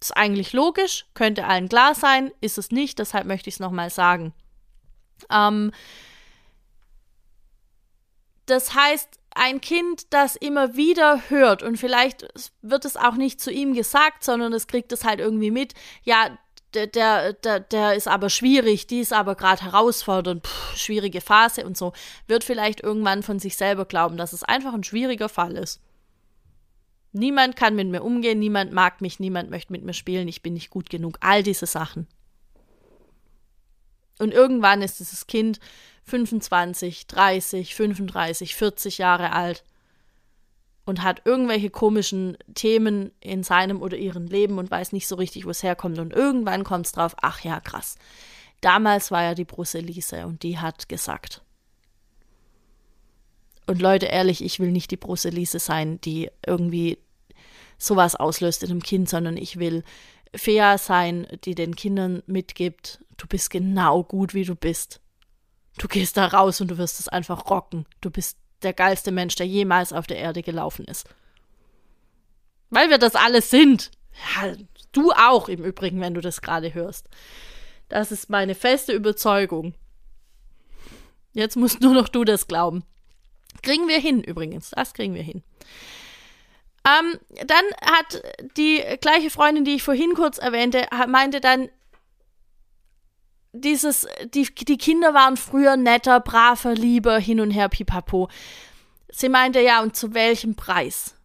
Ist 0.00 0.16
eigentlich 0.16 0.52
logisch, 0.52 1.06
könnte 1.14 1.46
allen 1.46 1.68
klar 1.68 1.94
sein, 1.94 2.30
ist 2.40 2.58
es 2.58 2.70
nicht, 2.70 2.98
deshalb 2.98 3.26
möchte 3.26 3.48
ich 3.48 3.56
es 3.56 3.60
nochmal 3.60 3.90
sagen. 3.90 4.34
Ähm, 5.30 5.72
das 8.46 8.74
heißt, 8.74 9.08
ein 9.34 9.60
Kind, 9.60 10.12
das 10.12 10.36
immer 10.36 10.76
wieder 10.76 11.28
hört 11.28 11.62
und 11.62 11.76
vielleicht 11.76 12.26
wird 12.62 12.84
es 12.84 12.96
auch 12.96 13.14
nicht 13.14 13.40
zu 13.40 13.50
ihm 13.50 13.74
gesagt, 13.74 14.24
sondern 14.24 14.52
es 14.52 14.66
kriegt 14.66 14.92
es 14.92 15.04
halt 15.04 15.20
irgendwie 15.20 15.50
mit, 15.50 15.74
ja, 16.04 16.38
der, 16.74 16.86
der, 16.86 17.32
der, 17.32 17.60
der 17.60 17.94
ist 17.94 18.08
aber 18.08 18.30
schwierig, 18.30 18.86
die 18.86 19.00
ist 19.00 19.12
aber 19.12 19.34
gerade 19.34 19.62
herausfordernd, 19.62 20.46
pff, 20.46 20.76
schwierige 20.76 21.20
Phase 21.20 21.64
und 21.64 21.76
so, 21.76 21.92
wird 22.26 22.44
vielleicht 22.44 22.82
irgendwann 22.82 23.22
von 23.22 23.38
sich 23.38 23.56
selber 23.56 23.84
glauben, 23.84 24.16
dass 24.16 24.32
es 24.32 24.42
einfach 24.42 24.74
ein 24.74 24.84
schwieriger 24.84 25.28
Fall 25.28 25.56
ist. 25.56 25.80
Niemand 27.18 27.56
kann 27.56 27.74
mit 27.74 27.88
mir 27.88 28.02
umgehen, 28.02 28.38
niemand 28.38 28.72
mag 28.72 29.00
mich, 29.00 29.18
niemand 29.18 29.48
möchte 29.48 29.72
mit 29.72 29.82
mir 29.82 29.94
spielen, 29.94 30.28
ich 30.28 30.42
bin 30.42 30.52
nicht 30.52 30.68
gut 30.68 30.90
genug. 30.90 31.16
All 31.20 31.42
diese 31.42 31.64
Sachen. 31.64 32.06
Und 34.18 34.34
irgendwann 34.34 34.82
ist 34.82 35.00
dieses 35.00 35.26
Kind 35.26 35.58
25, 36.04 37.06
30, 37.06 37.74
35, 37.74 38.54
40 38.54 38.98
Jahre 38.98 39.32
alt 39.32 39.64
und 40.84 41.02
hat 41.02 41.22
irgendwelche 41.24 41.70
komischen 41.70 42.36
Themen 42.54 43.12
in 43.20 43.42
seinem 43.42 43.80
oder 43.80 43.96
ihrem 43.96 44.26
Leben 44.26 44.58
und 44.58 44.70
weiß 44.70 44.92
nicht 44.92 45.08
so 45.08 45.16
richtig, 45.16 45.46
wo 45.46 45.50
es 45.50 45.62
herkommt. 45.62 45.98
Und 45.98 46.12
irgendwann 46.12 46.64
kommt 46.64 46.84
es 46.84 46.92
drauf, 46.92 47.16
ach 47.22 47.40
ja, 47.40 47.60
krass. 47.60 47.96
Damals 48.60 49.10
war 49.10 49.22
ja 49.22 49.34
die 49.34 49.46
Bruselise 49.46 50.26
und 50.26 50.42
die 50.42 50.58
hat 50.58 50.90
gesagt. 50.90 51.40
Und 53.66 53.80
Leute, 53.80 54.04
ehrlich, 54.06 54.44
ich 54.44 54.60
will 54.60 54.70
nicht 54.70 54.90
die 54.90 54.98
Bruselise 54.98 55.58
sein, 55.58 55.98
die 56.02 56.30
irgendwie 56.46 56.98
sowas 57.78 58.14
auslöst 58.14 58.62
in 58.62 58.70
einem 58.70 58.82
Kind, 58.82 59.08
sondern 59.08 59.36
ich 59.36 59.58
will 59.58 59.84
fair 60.34 60.78
sein, 60.78 61.26
die 61.44 61.54
den 61.54 61.76
Kindern 61.76 62.22
mitgibt, 62.26 63.00
du 63.16 63.26
bist 63.26 63.50
genau 63.50 64.02
gut, 64.02 64.34
wie 64.34 64.44
du 64.44 64.54
bist. 64.54 65.00
Du 65.78 65.88
gehst 65.88 66.16
da 66.16 66.26
raus 66.26 66.60
und 66.60 66.68
du 66.68 66.78
wirst 66.78 67.00
es 67.00 67.08
einfach 67.08 67.50
rocken. 67.50 67.86
Du 68.00 68.10
bist 68.10 68.38
der 68.62 68.72
geilste 68.72 69.12
Mensch, 69.12 69.34
der 69.34 69.46
jemals 69.46 69.92
auf 69.92 70.06
der 70.06 70.16
Erde 70.16 70.42
gelaufen 70.42 70.86
ist. 70.86 71.06
Weil 72.70 72.90
wir 72.90 72.98
das 72.98 73.14
alles 73.14 73.50
sind. 73.50 73.90
Ja, 74.34 74.54
du 74.92 75.12
auch 75.12 75.48
im 75.48 75.64
Übrigen, 75.64 76.00
wenn 76.00 76.14
du 76.14 76.20
das 76.20 76.40
gerade 76.40 76.72
hörst. 76.72 77.08
Das 77.88 78.10
ist 78.10 78.30
meine 78.30 78.54
feste 78.54 78.92
Überzeugung. 78.92 79.74
Jetzt 81.32 81.56
musst 81.56 81.80
nur 81.82 81.92
noch 81.92 82.08
du 82.08 82.24
das 82.24 82.48
glauben. 82.48 82.82
Kriegen 83.62 83.88
wir 83.88 84.00
hin 84.00 84.22
übrigens. 84.22 84.70
Das 84.70 84.94
kriegen 84.94 85.14
wir 85.14 85.22
hin. 85.22 85.42
Ähm, 86.86 87.18
dann 87.46 87.64
hat 87.82 88.22
die 88.56 88.82
gleiche 89.00 89.30
Freundin, 89.30 89.64
die 89.64 89.74
ich 89.74 89.82
vorhin 89.82 90.14
kurz 90.14 90.38
erwähnte, 90.38 90.86
meinte 91.08 91.40
dann, 91.40 91.68
dieses, 93.52 94.06
die, 94.34 94.44
die 94.54 94.78
Kinder 94.78 95.14
waren 95.14 95.36
früher 95.36 95.76
netter, 95.76 96.20
braver, 96.20 96.74
lieber, 96.74 97.18
hin 97.18 97.40
und 97.40 97.50
her, 97.50 97.68
pipapo. 97.68 98.28
Sie 99.10 99.28
meinte, 99.28 99.60
ja, 99.60 99.82
und 99.82 99.96
zu 99.96 100.14
welchem 100.14 100.54
Preis? 100.54 101.15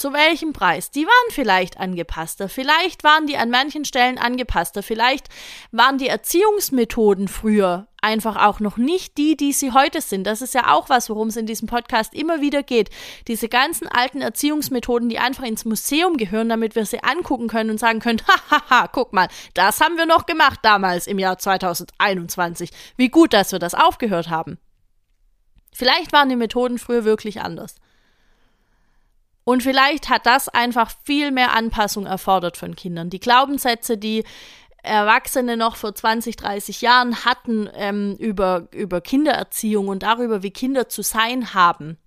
Zu 0.00 0.14
welchem 0.14 0.54
Preis? 0.54 0.90
Die 0.90 1.04
waren 1.04 1.30
vielleicht 1.30 1.78
angepasster, 1.78 2.48
vielleicht 2.48 3.04
waren 3.04 3.26
die 3.26 3.36
an 3.36 3.50
manchen 3.50 3.84
Stellen 3.84 4.16
angepasster, 4.16 4.82
vielleicht 4.82 5.26
waren 5.72 5.98
die 5.98 6.08
Erziehungsmethoden 6.08 7.28
früher 7.28 7.86
einfach 8.00 8.36
auch 8.36 8.60
noch 8.60 8.78
nicht 8.78 9.18
die, 9.18 9.36
die 9.36 9.52
sie 9.52 9.72
heute 9.72 10.00
sind. 10.00 10.24
Das 10.24 10.40
ist 10.40 10.54
ja 10.54 10.72
auch 10.72 10.88
was, 10.88 11.10
worum 11.10 11.28
es 11.28 11.36
in 11.36 11.44
diesem 11.44 11.68
Podcast 11.68 12.14
immer 12.14 12.40
wieder 12.40 12.62
geht. 12.62 12.88
Diese 13.28 13.50
ganzen 13.50 13.88
alten 13.88 14.22
Erziehungsmethoden, 14.22 15.10
die 15.10 15.18
einfach 15.18 15.44
ins 15.44 15.66
Museum 15.66 16.16
gehören, 16.16 16.48
damit 16.48 16.76
wir 16.76 16.86
sie 16.86 17.02
angucken 17.02 17.48
können 17.48 17.68
und 17.68 17.78
sagen 17.78 18.00
können, 18.00 18.22
hahaha, 18.50 18.88
guck 18.88 19.12
mal, 19.12 19.28
das 19.52 19.82
haben 19.82 19.98
wir 19.98 20.06
noch 20.06 20.24
gemacht 20.24 20.60
damals 20.62 21.08
im 21.08 21.18
Jahr 21.18 21.36
2021. 21.36 22.70
Wie 22.96 23.10
gut, 23.10 23.34
dass 23.34 23.52
wir 23.52 23.58
das 23.58 23.74
aufgehört 23.74 24.30
haben. 24.30 24.56
Vielleicht 25.74 26.14
waren 26.14 26.30
die 26.30 26.36
Methoden 26.36 26.78
früher 26.78 27.04
wirklich 27.04 27.42
anders. 27.42 27.74
Und 29.44 29.62
vielleicht 29.62 30.08
hat 30.08 30.26
das 30.26 30.48
einfach 30.48 30.92
viel 31.04 31.30
mehr 31.30 31.54
Anpassung 31.54 32.06
erfordert 32.06 32.56
von 32.56 32.76
Kindern. 32.76 33.10
Die 33.10 33.20
Glaubenssätze, 33.20 33.96
die 33.96 34.24
Erwachsene 34.82 35.56
noch 35.56 35.76
vor 35.76 35.94
20, 35.94 36.36
30 36.36 36.80
Jahren 36.80 37.24
hatten 37.24 37.68
ähm, 37.74 38.16
über, 38.18 38.68
über 38.72 39.00
Kindererziehung 39.00 39.88
und 39.88 40.02
darüber, 40.02 40.42
wie 40.42 40.50
Kinder 40.50 40.88
zu 40.88 41.02
sein 41.02 41.52
haben, 41.52 41.98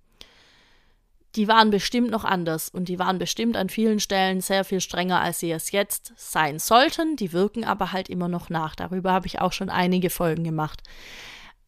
die 1.36 1.48
waren 1.48 1.70
bestimmt 1.70 2.10
noch 2.10 2.24
anders 2.24 2.68
und 2.68 2.88
die 2.88 2.98
waren 2.98 3.18
bestimmt 3.18 3.56
an 3.56 3.68
vielen 3.68 3.98
Stellen 3.98 4.40
sehr 4.40 4.64
viel 4.64 4.80
strenger, 4.80 5.20
als 5.20 5.40
sie 5.40 5.50
es 5.50 5.72
jetzt 5.72 6.12
sein 6.16 6.58
sollten. 6.58 7.16
Die 7.16 7.32
wirken 7.32 7.64
aber 7.64 7.92
halt 7.92 8.08
immer 8.08 8.28
noch 8.28 8.50
nach. 8.50 8.76
Darüber 8.76 9.12
habe 9.12 9.26
ich 9.26 9.40
auch 9.40 9.52
schon 9.52 9.68
einige 9.68 10.10
Folgen 10.10 10.44
gemacht. 10.44 10.82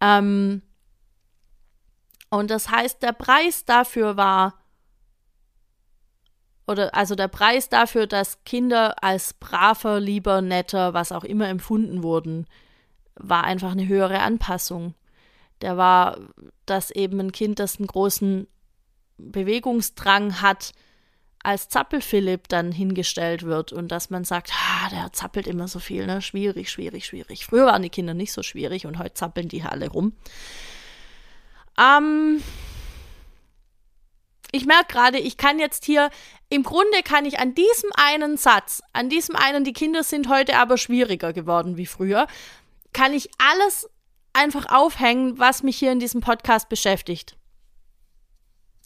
Ähm 0.00 0.62
und 2.30 2.50
das 2.50 2.70
heißt, 2.70 3.02
der 3.02 3.12
Preis 3.12 3.64
dafür 3.64 4.16
war, 4.16 4.54
oder 6.66 6.94
also 6.94 7.14
der 7.14 7.28
Preis 7.28 7.68
dafür, 7.68 8.06
dass 8.06 8.42
Kinder 8.44 9.02
als 9.02 9.34
braver, 9.34 10.00
lieber, 10.00 10.42
netter, 10.42 10.94
was 10.94 11.12
auch 11.12 11.24
immer 11.24 11.48
empfunden 11.48 12.02
wurden, 12.02 12.46
war 13.14 13.44
einfach 13.44 13.72
eine 13.72 13.86
höhere 13.86 14.20
Anpassung. 14.20 14.94
Der 15.62 15.76
war, 15.76 16.18
dass 16.66 16.90
eben 16.90 17.20
ein 17.20 17.32
Kind, 17.32 17.58
das 17.58 17.78
einen 17.78 17.86
großen 17.86 18.46
Bewegungsdrang 19.16 20.42
hat, 20.42 20.72
als 21.46 21.68
Zappelphilipp 21.68 22.48
dann 22.48 22.72
hingestellt 22.72 23.44
wird 23.44 23.72
und 23.72 23.92
dass 23.92 24.10
man 24.10 24.24
sagt, 24.24 24.50
ah, 24.52 24.88
der 24.90 25.12
zappelt 25.12 25.46
immer 25.46 25.68
so 25.68 25.78
viel, 25.78 26.04
ne? 26.04 26.20
Schwierig, 26.20 26.70
schwierig, 26.70 27.06
schwierig. 27.06 27.46
Früher 27.46 27.66
waren 27.66 27.82
die 27.82 27.88
Kinder 27.88 28.14
nicht 28.14 28.32
so 28.32 28.42
schwierig 28.42 28.84
und 28.84 28.98
heute 28.98 29.14
zappeln 29.14 29.48
die 29.48 29.62
alle 29.62 29.88
rum. 29.88 30.12
Ähm, 31.78 32.42
ich 34.50 34.66
merke 34.66 34.92
gerade, 34.92 35.18
ich 35.18 35.36
kann 35.36 35.60
jetzt 35.60 35.84
hier, 35.84 36.10
im 36.48 36.62
Grunde 36.62 37.02
kann 37.02 37.24
ich 37.24 37.38
an 37.38 37.54
diesem 37.54 37.90
einen 37.94 38.36
Satz, 38.36 38.82
an 38.92 39.08
diesem 39.08 39.34
einen, 39.36 39.64
die 39.64 39.72
Kinder 39.72 40.02
sind 40.02 40.28
heute 40.28 40.56
aber 40.56 40.78
schwieriger 40.78 41.32
geworden 41.32 41.76
wie 41.76 41.86
früher, 41.86 42.26
kann 42.92 43.12
ich 43.12 43.30
alles 43.38 43.88
einfach 44.32 44.66
aufhängen, 44.72 45.38
was 45.38 45.62
mich 45.62 45.78
hier 45.78 45.92
in 45.92 45.98
diesem 45.98 46.20
Podcast 46.20 46.68
beschäftigt. 46.68 47.36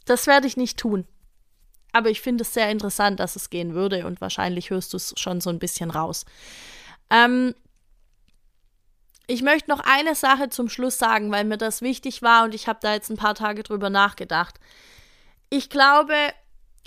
Das 0.05 0.25
werde 0.25 0.47
ich 0.47 0.57
nicht 0.57 0.79
tun. 0.79 1.05
Aber 1.93 2.09
ich 2.09 2.21
finde 2.21 2.43
es 2.43 2.53
sehr 2.53 2.71
interessant, 2.71 3.19
dass 3.19 3.35
es 3.35 3.49
gehen 3.49 3.73
würde 3.73 4.05
und 4.05 4.21
wahrscheinlich 4.21 4.69
hörst 4.69 4.93
du 4.93 4.97
es 4.97 5.13
schon 5.17 5.41
so 5.41 5.49
ein 5.49 5.59
bisschen 5.59 5.91
raus. 5.91 6.25
Ähm, 7.09 7.53
ich 9.27 9.41
möchte 9.43 9.69
noch 9.69 9.81
eine 9.81 10.15
Sache 10.15 10.49
zum 10.49 10.69
Schluss 10.69 10.97
sagen, 10.97 11.31
weil 11.31 11.43
mir 11.43 11.57
das 11.57 11.81
wichtig 11.81 12.21
war 12.21 12.45
und 12.45 12.55
ich 12.55 12.67
habe 12.67 12.79
da 12.81 12.93
jetzt 12.93 13.09
ein 13.09 13.17
paar 13.17 13.35
Tage 13.35 13.63
drüber 13.63 13.89
nachgedacht. 13.89 14.59
Ich 15.49 15.69
glaube, 15.69 16.15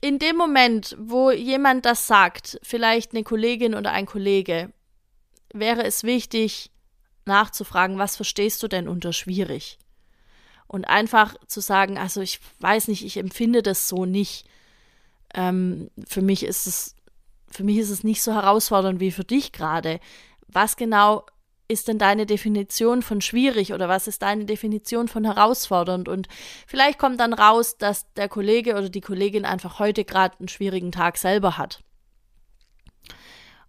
in 0.04 0.18
dem 0.18 0.36
Moment, 0.36 0.94
wo 1.00 1.30
jemand 1.30 1.86
das 1.86 2.06
sagt, 2.06 2.60
vielleicht 2.62 3.12
eine 3.12 3.24
Kollegin 3.24 3.74
oder 3.74 3.92
ein 3.92 4.04
Kollege, 4.04 4.70
wäre 5.54 5.82
es 5.82 6.02
wichtig 6.02 6.70
nachzufragen, 7.24 7.96
was 7.96 8.14
verstehst 8.14 8.62
du 8.62 8.68
denn 8.68 8.86
unter 8.86 9.14
schwierig? 9.14 9.78
Und 10.66 10.84
einfach 10.84 11.36
zu 11.46 11.62
sagen, 11.62 11.96
also 11.96 12.20
ich 12.20 12.38
weiß 12.60 12.88
nicht, 12.88 13.02
ich 13.02 13.16
empfinde 13.16 13.62
das 13.62 13.88
so 13.88 14.04
nicht. 14.04 14.46
Ähm, 15.32 15.90
für 16.06 16.20
mich 16.20 16.42
ist 16.42 16.66
es, 16.66 16.96
für 17.50 17.64
mich 17.64 17.78
ist 17.78 17.88
es 17.88 18.04
nicht 18.04 18.20
so 18.20 18.34
herausfordernd 18.34 19.00
wie 19.00 19.10
für 19.10 19.24
dich 19.24 19.52
gerade. 19.52 20.00
Was 20.48 20.76
genau 20.76 21.24
ist 21.74 21.88
denn 21.88 21.98
deine 21.98 22.24
Definition 22.24 23.02
von 23.02 23.20
schwierig 23.20 23.74
oder 23.74 23.88
was 23.88 24.06
ist 24.06 24.22
deine 24.22 24.46
Definition 24.46 25.08
von 25.08 25.24
herausfordernd? 25.24 26.08
Und 26.08 26.28
vielleicht 26.66 26.98
kommt 26.98 27.20
dann 27.20 27.34
raus, 27.34 27.76
dass 27.76 28.10
der 28.14 28.30
Kollege 28.30 28.72
oder 28.72 28.88
die 28.88 29.02
Kollegin 29.02 29.44
einfach 29.44 29.78
heute 29.78 30.04
gerade 30.04 30.38
einen 30.38 30.48
schwierigen 30.48 30.92
Tag 30.92 31.18
selber 31.18 31.58
hat. 31.58 31.82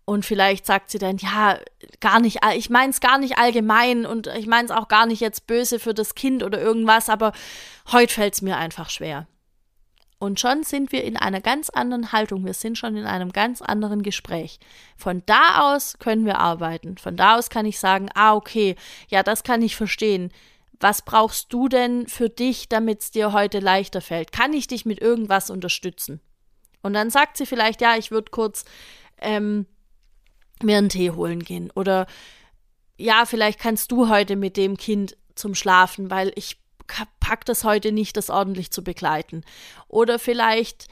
Und 0.05 0.23
vielleicht 0.23 0.67
sagt 0.67 0.91
sie 0.91 0.99
dann, 0.99 1.17
ja, 1.17 1.59
gar 1.99 2.19
nicht, 2.19 2.39
ich 2.55 2.69
meine 2.69 2.91
es 2.91 2.99
gar 2.99 3.17
nicht 3.17 3.39
allgemein 3.39 4.05
und 4.05 4.27
ich 4.27 4.45
meine 4.45 4.65
es 4.65 4.71
auch 4.71 4.87
gar 4.87 5.07
nicht 5.07 5.19
jetzt 5.19 5.47
böse 5.47 5.79
für 5.79 5.95
das 5.95 6.13
Kind 6.13 6.43
oder 6.43 6.61
irgendwas, 6.61 7.09
aber 7.09 7.33
heute 7.91 8.13
fällt 8.13 8.35
es 8.35 8.43
mir 8.43 8.57
einfach 8.57 8.91
schwer. 8.91 9.27
Und 10.17 10.39
schon 10.39 10.63
sind 10.63 10.91
wir 10.91 11.04
in 11.04 11.17
einer 11.17 11.41
ganz 11.41 11.69
anderen 11.69 12.12
Haltung, 12.12 12.45
wir 12.45 12.54
sind 12.54 12.78
schon 12.78 12.95
in 12.95 13.06
einem 13.06 13.32
ganz 13.32 13.62
anderen 13.62 14.01
Gespräch. 14.01 14.60
Von 14.95 15.23
da 15.25 15.73
aus 15.73 15.97
können 15.99 16.25
wir 16.25 16.39
arbeiten. 16.39 16.97
Von 16.97 17.17
da 17.17 17.38
aus 17.38 17.49
kann 17.49 17.65
ich 17.65 17.80
sagen, 17.80 18.10
ah, 18.15 18.34
okay, 18.34 18.75
ja, 19.10 19.23
das 19.23 19.43
kann 19.43 19.62
ich 19.62 19.75
verstehen. 19.75 20.32
Was 20.80 21.01
brauchst 21.01 21.51
du 21.54 21.67
denn 21.67 22.08
für 22.08 22.30
dich, 22.30 22.69
damit 22.69 23.01
es 23.01 23.12
dir 23.12 23.34
heute 23.34 23.60
leichter 23.60 24.01
fällt? 24.01 24.32
Kann 24.32 24.54
ich 24.54 24.67
dich 24.67 24.86
mit 24.86 25.01
irgendwas 25.01 25.49
unterstützen? 25.49 26.21
Und 26.82 26.93
dann 26.93 27.10
sagt 27.10 27.38
sie 27.38 27.45
vielleicht, 27.45 27.82
ja, 27.82 27.97
ich 27.97 28.12
würde 28.12 28.32
kurz 28.32 28.63
ähm, 29.19 29.65
mir 30.62 30.78
einen 30.78 30.89
Tee 30.89 31.12
holen 31.12 31.43
gehen. 31.43 31.71
Oder 31.75 32.08
ja, 32.97 33.25
vielleicht 33.25 33.60
kannst 33.60 33.91
du 33.91 34.10
heute 34.10 34.36
mit 34.36 34.56
dem 34.58 34.78
Kind 34.78 35.17
zum 35.36 35.56
Schlafen, 35.56 36.10
weil 36.10 36.32
ich 36.36 36.58
pack 37.19 37.45
das 37.45 37.63
heute 37.63 37.91
nicht, 37.91 38.17
das 38.17 38.30
ordentlich 38.30 38.71
zu 38.71 38.84
begleiten. 38.84 39.43
Oder 39.88 40.19
vielleicht 40.19 40.88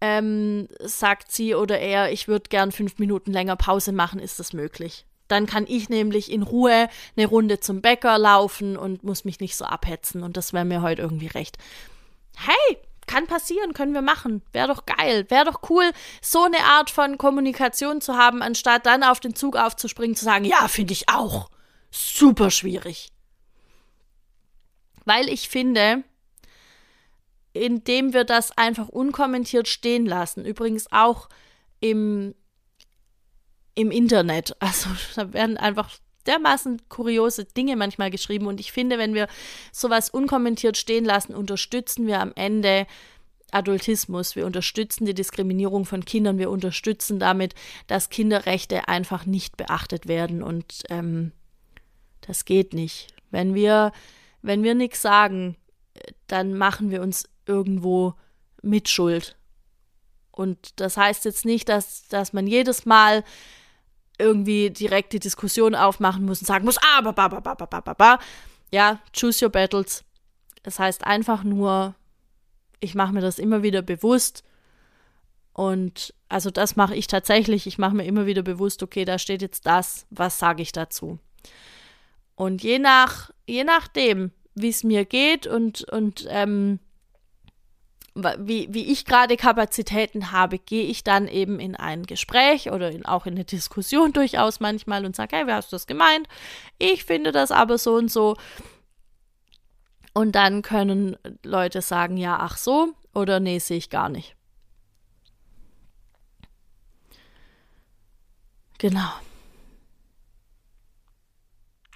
ähm, 0.00 0.68
sagt 0.80 1.32
sie 1.32 1.54
oder 1.54 1.78
er, 1.78 2.12
ich 2.12 2.28
würde 2.28 2.48
gern 2.48 2.72
fünf 2.72 2.98
Minuten 2.98 3.32
länger 3.32 3.56
Pause 3.56 3.92
machen, 3.92 4.20
ist 4.20 4.38
das 4.38 4.52
möglich. 4.52 5.06
Dann 5.28 5.46
kann 5.46 5.64
ich 5.66 5.88
nämlich 5.88 6.30
in 6.30 6.42
Ruhe 6.42 6.88
eine 7.16 7.26
Runde 7.26 7.58
zum 7.60 7.80
Bäcker 7.80 8.18
laufen 8.18 8.76
und 8.76 9.02
muss 9.04 9.24
mich 9.24 9.40
nicht 9.40 9.56
so 9.56 9.64
abhetzen. 9.64 10.22
Und 10.22 10.36
das 10.36 10.52
wäre 10.52 10.66
mir 10.66 10.82
heute 10.82 11.02
irgendwie 11.02 11.28
recht. 11.28 11.56
Hey, 12.36 12.78
kann 13.06 13.26
passieren, 13.26 13.72
können 13.72 13.94
wir 13.94 14.02
machen. 14.02 14.42
Wäre 14.52 14.68
doch 14.68 14.84
geil. 14.84 15.24
Wäre 15.30 15.46
doch 15.46 15.70
cool, 15.70 15.90
so 16.20 16.44
eine 16.44 16.58
Art 16.58 16.90
von 16.90 17.16
Kommunikation 17.16 18.00
zu 18.00 18.16
haben, 18.16 18.42
anstatt 18.42 18.86
dann 18.86 19.02
auf 19.02 19.20
den 19.20 19.34
Zug 19.34 19.56
aufzuspringen, 19.56 20.16
zu 20.16 20.24
sagen, 20.24 20.44
ja, 20.44 20.68
finde 20.68 20.92
ich 20.92 21.08
auch. 21.08 21.48
Super 21.90 22.50
schwierig. 22.50 23.13
Weil 25.04 25.28
ich 25.28 25.48
finde, 25.48 26.02
indem 27.52 28.12
wir 28.12 28.24
das 28.24 28.56
einfach 28.56 28.88
unkommentiert 28.88 29.68
stehen 29.68 30.06
lassen, 30.06 30.44
übrigens 30.44 30.90
auch 30.90 31.28
im, 31.80 32.34
im 33.74 33.90
Internet, 33.90 34.56
also 34.60 34.90
da 35.14 35.32
werden 35.32 35.56
einfach 35.56 35.90
dermaßen 36.26 36.88
kuriose 36.88 37.44
Dinge 37.44 37.76
manchmal 37.76 38.10
geschrieben 38.10 38.46
und 38.46 38.58
ich 38.58 38.72
finde, 38.72 38.98
wenn 38.98 39.14
wir 39.14 39.28
sowas 39.72 40.08
unkommentiert 40.08 40.76
stehen 40.76 41.04
lassen, 41.04 41.34
unterstützen 41.34 42.06
wir 42.06 42.20
am 42.20 42.32
Ende 42.34 42.86
Adultismus, 43.50 44.34
wir 44.34 44.46
unterstützen 44.46 45.04
die 45.04 45.14
Diskriminierung 45.14 45.84
von 45.84 46.04
Kindern, 46.04 46.38
wir 46.38 46.50
unterstützen 46.50 47.18
damit, 47.18 47.54
dass 47.86 48.10
Kinderrechte 48.10 48.88
einfach 48.88 49.26
nicht 49.26 49.56
beachtet 49.56 50.08
werden 50.08 50.42
und 50.42 50.82
ähm, 50.88 51.32
das 52.22 52.46
geht 52.46 52.72
nicht. 52.72 53.14
Wenn 53.30 53.54
wir 53.54 53.92
wenn 54.44 54.62
wir 54.62 54.74
nichts 54.74 55.00
sagen, 55.00 55.56
dann 56.26 56.54
machen 56.54 56.90
wir 56.90 57.00
uns 57.00 57.28
irgendwo 57.46 58.14
Mitschuld. 58.62 59.36
Und 60.30 60.80
das 60.80 60.96
heißt 60.98 61.24
jetzt 61.24 61.46
nicht, 61.46 61.68
dass, 61.68 62.08
dass 62.08 62.34
man 62.34 62.46
jedes 62.46 62.84
Mal 62.84 63.24
irgendwie 64.18 64.70
direkt 64.70 65.14
die 65.14 65.18
Diskussion 65.18 65.74
aufmachen 65.74 66.26
muss 66.26 66.40
und 66.40 66.46
sagen 66.46 66.66
muss, 66.66 66.78
ah, 66.78 67.00
ba, 67.00 67.12
ba, 67.12 67.28
ba, 67.28 67.40
ba, 67.40 67.54
ba, 67.54 67.80
ba, 67.80 67.94
ba. 67.94 68.18
Ja, 68.70 69.00
choose 69.12 69.44
your 69.44 69.50
battles. 69.50 70.04
Das 70.62 70.78
heißt 70.78 71.06
einfach 71.06 71.42
nur, 71.42 71.94
ich 72.80 72.94
mache 72.94 73.14
mir 73.14 73.22
das 73.22 73.38
immer 73.38 73.62
wieder 73.62 73.80
bewusst. 73.80 74.44
Und 75.54 76.12
also 76.28 76.50
das 76.50 76.76
mache 76.76 76.94
ich 76.94 77.06
tatsächlich. 77.06 77.66
Ich 77.66 77.78
mache 77.78 77.94
mir 77.94 78.04
immer 78.04 78.26
wieder 78.26 78.42
bewusst, 78.42 78.82
okay, 78.82 79.06
da 79.06 79.18
steht 79.18 79.40
jetzt 79.40 79.66
das, 79.66 80.06
was 80.10 80.38
sage 80.38 80.62
ich 80.62 80.72
dazu? 80.72 81.18
Und 82.36 82.62
je 82.62 82.78
nach, 82.78 83.30
je 83.46 83.64
nachdem, 83.64 84.32
wie 84.54 84.68
es 84.68 84.84
mir 84.84 85.04
geht 85.04 85.46
und, 85.46 85.84
und 85.84 86.26
ähm, 86.28 86.80
wie, 88.14 88.68
wie 88.70 88.92
ich 88.92 89.04
gerade 89.04 89.36
Kapazitäten 89.36 90.30
habe, 90.30 90.58
gehe 90.58 90.84
ich 90.84 91.02
dann 91.02 91.26
eben 91.26 91.58
in 91.58 91.74
ein 91.74 92.04
Gespräch 92.04 92.70
oder 92.70 92.90
in, 92.90 93.04
auch 93.04 93.26
in 93.26 93.34
eine 93.34 93.44
Diskussion 93.44 94.12
durchaus 94.12 94.60
manchmal 94.60 95.04
und 95.04 95.16
sage, 95.16 95.36
hey, 95.36 95.46
wie 95.46 95.52
hast 95.52 95.72
du 95.72 95.76
das 95.76 95.86
gemeint? 95.86 96.28
Ich 96.78 97.04
finde 97.04 97.32
das 97.32 97.50
aber 97.50 97.78
so 97.78 97.94
und 97.94 98.10
so. 98.10 98.36
Und 100.12 100.36
dann 100.36 100.62
können 100.62 101.16
Leute 101.42 101.82
sagen, 101.82 102.16
ja, 102.16 102.38
ach 102.40 102.56
so, 102.56 102.92
oder 103.14 103.40
nee, 103.40 103.58
sehe 103.58 103.78
ich 103.78 103.90
gar 103.90 104.08
nicht. 104.08 104.36
Genau. 108.78 109.10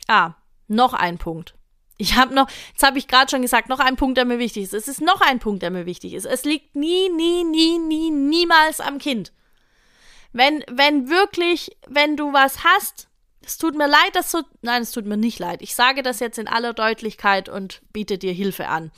Ah, 0.09 0.35
noch 0.67 0.95
ein 0.95 1.19
Punkt. 1.19 1.55
Ich 1.97 2.17
habe 2.17 2.35
noch, 2.35 2.49
jetzt 2.73 2.83
habe 2.83 2.99
ich 2.99 3.09
gerade 3.09 3.31
schon 3.31 3.43
gesagt, 3.43 3.69
noch 3.69 3.81
ein 3.81 3.97
Punkt, 3.97 4.17
der 4.17 4.25
mir 4.25 4.39
wichtig 4.39 4.65
ist. 4.65 4.75
Es 4.75 4.89
ist 4.89 5.01
noch 5.01 5.21
ein 5.21 5.39
Punkt, 5.39 5.63
der 5.63 5.71
mir 5.71 5.87
wichtig 5.87 6.15
ist. 6.15 6.25
Es 6.25 6.45
liegt 6.45 6.75
nie, 6.75 7.09
nie, 7.09 7.45
nie, 7.45 7.79
nie, 7.79 8.11
niemals 8.11 8.81
am 8.81 8.99
Kind. 8.99 9.33
Wenn, 10.33 10.65
wenn 10.69 11.09
wirklich, 11.09 11.77
wenn 11.87 12.17
du 12.17 12.33
was 12.33 12.65
hast, 12.65 13.09
es 13.45 13.59
tut 13.59 13.77
mir 13.77 13.89
leid, 13.89 14.15
dass 14.15 14.31
so, 14.31 14.43
nein, 14.63 14.83
es 14.83 14.93
tut 14.93 15.07
mir 15.07 15.17
nicht 15.17 15.39
leid. 15.39 15.63
Ich 15.63 15.75
sage 15.75 16.03
das 16.03 16.21
jetzt 16.21 16.39
in 16.39 16.49
aller 16.49 16.73
Deutlichkeit 16.73 17.49
und 17.49 17.83
biete 17.93 18.19
dir 18.19 18.33
Hilfe 18.33 18.69
an 18.69 18.91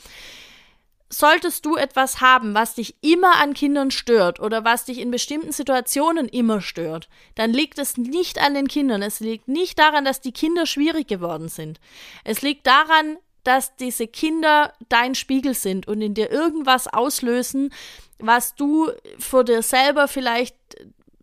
solltest 1.12 1.66
du 1.66 1.76
etwas 1.76 2.20
haben, 2.20 2.54
was 2.54 2.74
dich 2.76 2.94
immer 3.02 3.36
an 3.36 3.52
Kindern 3.52 3.90
stört 3.90 4.38
oder 4.38 4.64
was 4.64 4.84
dich 4.84 4.98
in 4.98 5.10
bestimmten 5.10 5.52
Situationen 5.52 6.28
immer 6.28 6.60
stört, 6.60 7.08
dann 7.34 7.52
liegt 7.52 7.78
es 7.78 7.96
nicht 7.96 8.40
an 8.40 8.54
den 8.54 8.68
Kindern. 8.68 9.02
Es 9.02 9.20
liegt 9.20 9.48
nicht 9.48 9.78
daran, 9.78 10.04
dass 10.04 10.20
die 10.20 10.32
Kinder 10.32 10.66
schwierig 10.66 11.08
geworden 11.08 11.48
sind. 11.48 11.80
Es 12.24 12.42
liegt 12.42 12.66
daran, 12.66 13.18
dass 13.42 13.74
diese 13.76 14.06
Kinder 14.06 14.72
dein 14.88 15.14
Spiegel 15.14 15.54
sind 15.54 15.88
und 15.88 16.00
in 16.00 16.14
dir 16.14 16.30
irgendwas 16.30 16.86
auslösen, 16.86 17.72
was 18.18 18.54
du 18.54 18.90
vor 19.18 19.44
dir 19.44 19.62
selber 19.62 20.06
vielleicht 20.08 20.56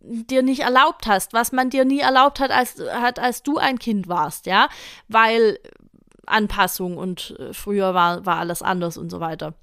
dir 0.00 0.42
nicht 0.42 0.60
erlaubt 0.60 1.06
hast, 1.06 1.32
was 1.32 1.52
man 1.52 1.70
dir 1.70 1.84
nie 1.84 2.00
erlaubt 2.00 2.40
hat, 2.40 2.50
als, 2.50 2.80
hat, 2.92 3.18
als 3.18 3.42
du 3.42 3.58
ein 3.58 3.78
Kind 3.78 4.08
warst, 4.08 4.46
ja, 4.46 4.68
weil 5.06 5.58
Anpassung 6.26 6.96
und 6.96 7.36
äh, 7.38 7.52
früher 7.52 7.94
war, 7.94 8.26
war 8.26 8.38
alles 8.38 8.62
anders 8.62 8.98
und 8.98 9.10
so 9.10 9.20
weiter. 9.20 9.54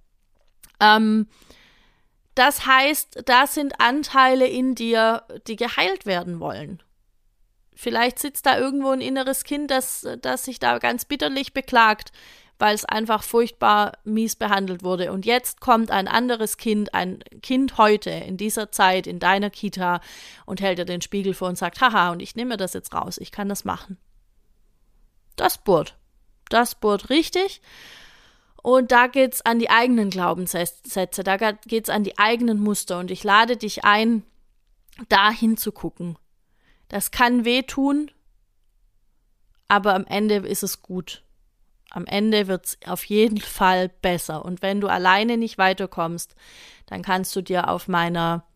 Ähm, 0.86 1.28
das 2.36 2.66
heißt, 2.66 3.24
da 3.26 3.48
sind 3.48 3.80
Anteile 3.80 4.46
in 4.46 4.76
dir, 4.76 5.24
die 5.48 5.56
geheilt 5.56 6.06
werden 6.06 6.40
wollen. 6.40 6.84
Vielleicht 7.74 8.20
sitzt 8.20 8.46
da 8.46 8.58
irgendwo 8.58 8.92
ein 8.92 9.02
inneres 9.02 9.44
Kind, 9.44 9.72
das, 9.72 10.08
das 10.22 10.46
sich 10.46 10.60
da 10.60 10.78
ganz 10.80 11.06
bitterlich 11.06 11.54
beklagt, 11.54 12.12
weil 12.58 12.74
es 12.74 12.86
einfach 12.86 13.24
furchtbar 13.24 13.94
mies 14.04 14.36
behandelt 14.36 14.84
wurde. 14.84 15.12
Und 15.12 15.26
jetzt 15.26 15.60
kommt 15.60 15.92
ein 15.92 16.08
anderes 16.08 16.58
Kind, 16.58 16.94
ein 16.94 17.20
Kind 17.42 17.78
heute, 17.78 18.10
in 18.10 18.38
dieser 18.38 18.72
Zeit, 18.72 19.08
in 19.08 19.20
deiner 19.20 19.50
Kita 19.50 20.00
und 20.46 20.62
hält 20.62 20.80
dir 20.80 20.86
den 20.86 21.02
Spiegel 21.02 21.34
vor 21.34 21.50
und 21.50 21.58
sagt, 21.58 21.82
haha, 21.82 22.12
und 22.12 22.22
ich 22.22 22.36
nehme 22.36 22.56
das 22.58 22.74
jetzt 22.74 22.94
raus, 22.94 23.18
ich 23.18 23.32
kann 23.32 23.50
das 23.50 23.66
machen. 23.66 23.98
Das 25.36 25.58
bohrt. 25.58 25.98
Das 26.50 26.76
bohrt 26.76 27.10
richtig. 27.10 27.62
Und 28.66 28.92
da 28.92 29.06
geht's 29.06 29.44
an 29.44 29.60
die 29.60 29.70
eigenen 29.70 30.10
Glaubenssätze, 30.10 31.24
da 31.24 31.38
geht's 31.38 31.92
an 31.92 32.04
die 32.04 32.18
eigenen 32.18 32.60
Muster. 32.60 32.98
Und 32.98 33.12
ich 33.12 33.24
lade 33.24 33.58
dich 33.58 33.86
ein, 33.86 34.24
da 35.08 35.30
hinzugucken. 35.30 36.18
Das 36.88 37.12
kann 37.12 37.46
wehtun, 37.46 38.10
aber 39.68 39.94
am 39.94 40.08
Ende 40.08 40.38
ist 40.38 40.64
es 40.64 40.82
gut. 40.82 41.24
Am 41.92 42.08
Ende 42.08 42.48
wird 42.48 42.66
es 42.66 42.78
auf 42.88 43.04
jeden 43.04 43.38
Fall 43.40 43.90
besser. 44.02 44.44
Und 44.44 44.64
wenn 44.64 44.82
du 44.82 44.88
alleine 44.88 45.38
nicht 45.38 45.60
weiterkommst, 45.60 46.34
dann 46.88 47.04
kannst 47.04 47.36
du 47.36 47.44
dir 47.44 47.70
auf 47.70 47.88
meiner 47.88 48.48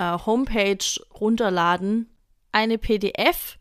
äh, 0.00 0.18
Homepage 0.26 0.84
runterladen 1.20 2.10
eine 2.50 2.76
PDF, 2.76 3.60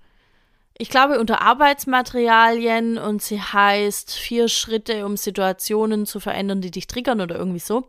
ich 0.83 0.89
glaube, 0.89 1.17
unter 1.17 1.41
Arbeitsmaterialien 1.41 2.97
und 2.97 3.21
sie 3.21 3.41
heißt 3.41 4.15
Vier 4.17 4.49
Schritte, 4.49 5.05
um 5.05 5.15
Situationen 5.15 6.05
zu 6.05 6.19
verändern, 6.19 6.59
die 6.59 6.71
dich 6.71 6.87
triggern 6.87 7.21
oder 7.21 7.37
irgendwie 7.37 7.59
so. 7.59 7.87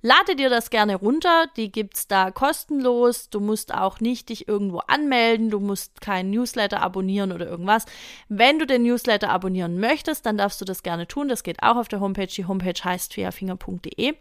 Lade 0.00 0.36
dir 0.36 0.48
das 0.48 0.70
gerne 0.70 0.94
runter, 0.94 1.48
die 1.56 1.72
gibt's 1.72 2.06
da 2.06 2.30
kostenlos. 2.30 3.30
Du 3.30 3.40
musst 3.40 3.74
auch 3.74 3.98
nicht 3.98 4.28
dich 4.28 4.46
irgendwo 4.46 4.78
anmelden, 4.78 5.50
du 5.50 5.58
musst 5.58 6.00
keinen 6.00 6.30
Newsletter 6.30 6.80
abonnieren 6.82 7.32
oder 7.32 7.48
irgendwas. 7.48 7.84
Wenn 8.28 8.60
du 8.60 8.66
den 8.68 8.84
Newsletter 8.84 9.30
abonnieren 9.30 9.80
möchtest, 9.80 10.24
dann 10.24 10.38
darfst 10.38 10.60
du 10.60 10.64
das 10.64 10.84
gerne 10.84 11.08
tun. 11.08 11.26
Das 11.26 11.42
geht 11.42 11.64
auch 11.64 11.74
auf 11.74 11.88
der 11.88 11.98
Homepage. 11.98 12.28
Die 12.28 12.46
Homepage 12.46 12.80
heißt 12.80 13.14
fiafinger.de. 13.14 14.14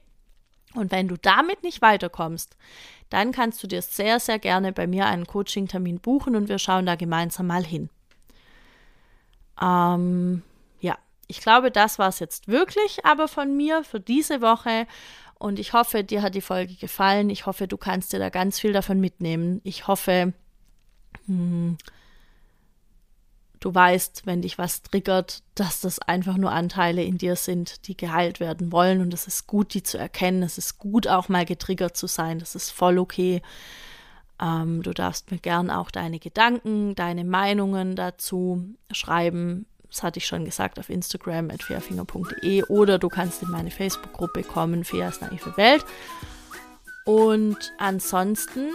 Und 0.73 0.91
wenn 0.91 1.07
du 1.07 1.15
damit 1.15 1.61
nicht 1.61 1.83
weiterkommst, 1.83 2.57
dann 3.11 3.31
kannst 3.31 3.61
du 3.61 3.67
dir 3.67 3.83
sehr, 3.83 4.19
sehr 4.19 4.39
gerne 4.39 4.73
bei 4.73 4.87
mir 4.87 5.05
einen 5.05 5.27
Coaching-Termin 5.27 5.99
buchen 5.99 6.35
und 6.35 6.49
wir 6.49 6.57
schauen 6.57 6.87
da 6.87 6.95
gemeinsam 6.95 7.45
mal 7.45 7.63
hin. 7.63 7.91
Ähm, 9.61 10.41
ja, 10.79 10.97
ich 11.27 11.41
glaube, 11.41 11.71
das 11.71 11.99
war 11.99 12.09
es 12.09 12.19
jetzt 12.19 12.47
wirklich 12.47 13.05
aber 13.05 13.27
von 13.27 13.55
mir 13.55 13.83
für 13.83 13.99
diese 13.99 14.41
Woche. 14.41 14.87
Und 15.37 15.59
ich 15.59 15.73
hoffe, 15.73 16.03
dir 16.03 16.21
hat 16.21 16.35
die 16.35 16.41
Folge 16.41 16.75
gefallen. 16.75 17.29
Ich 17.29 17.45
hoffe, 17.45 17.67
du 17.67 17.77
kannst 17.77 18.13
dir 18.13 18.19
da 18.19 18.29
ganz 18.29 18.59
viel 18.59 18.73
davon 18.73 18.99
mitnehmen. 18.99 19.61
Ich 19.63 19.87
hoffe, 19.87 20.33
hm, 21.25 21.77
du 23.59 23.73
weißt, 23.73 24.25
wenn 24.25 24.41
dich 24.41 24.57
was 24.57 24.81
triggert, 24.83 25.41
dass 25.55 25.81
das 25.81 25.99
einfach 25.99 26.37
nur 26.37 26.51
Anteile 26.51 27.03
in 27.03 27.17
dir 27.17 27.35
sind, 27.35 27.87
die 27.87 27.97
geheilt 27.97 28.39
werden 28.39 28.71
wollen. 28.71 29.01
Und 29.01 29.13
es 29.13 29.27
ist 29.27 29.47
gut, 29.47 29.73
die 29.73 29.83
zu 29.83 29.97
erkennen. 29.97 30.43
Es 30.43 30.57
ist 30.57 30.77
gut, 30.77 31.07
auch 31.07 31.29
mal 31.29 31.45
getriggert 31.45 31.97
zu 31.97 32.07
sein. 32.07 32.39
Das 32.39 32.55
ist 32.55 32.71
voll 32.71 32.97
okay. 32.97 33.41
Ähm, 34.41 34.83
du 34.83 34.93
darfst 34.93 35.31
mir 35.31 35.37
gern 35.37 35.69
auch 35.69 35.91
deine 35.91 36.19
Gedanken, 36.19 36.95
deine 36.95 37.23
Meinungen 37.23 37.95
dazu 37.95 38.75
schreiben. 38.91 39.65
Das 39.89 40.03
hatte 40.03 40.19
ich 40.19 40.27
schon 40.27 40.43
gesagt 40.43 40.77
auf 40.79 40.89
Instagram 40.89 41.49
at 41.51 41.63
fairfinger.de 41.63 42.63
oder 42.63 42.99
du 42.99 43.07
kannst 43.07 43.41
in 43.43 43.49
meine 43.49 43.71
Facebook-Gruppe 43.71 44.43
kommen, 44.43 44.83
Feas 44.83 45.21
naive 45.21 45.55
Welt. 45.55 45.85
Und 47.05 47.73
ansonsten 47.77 48.71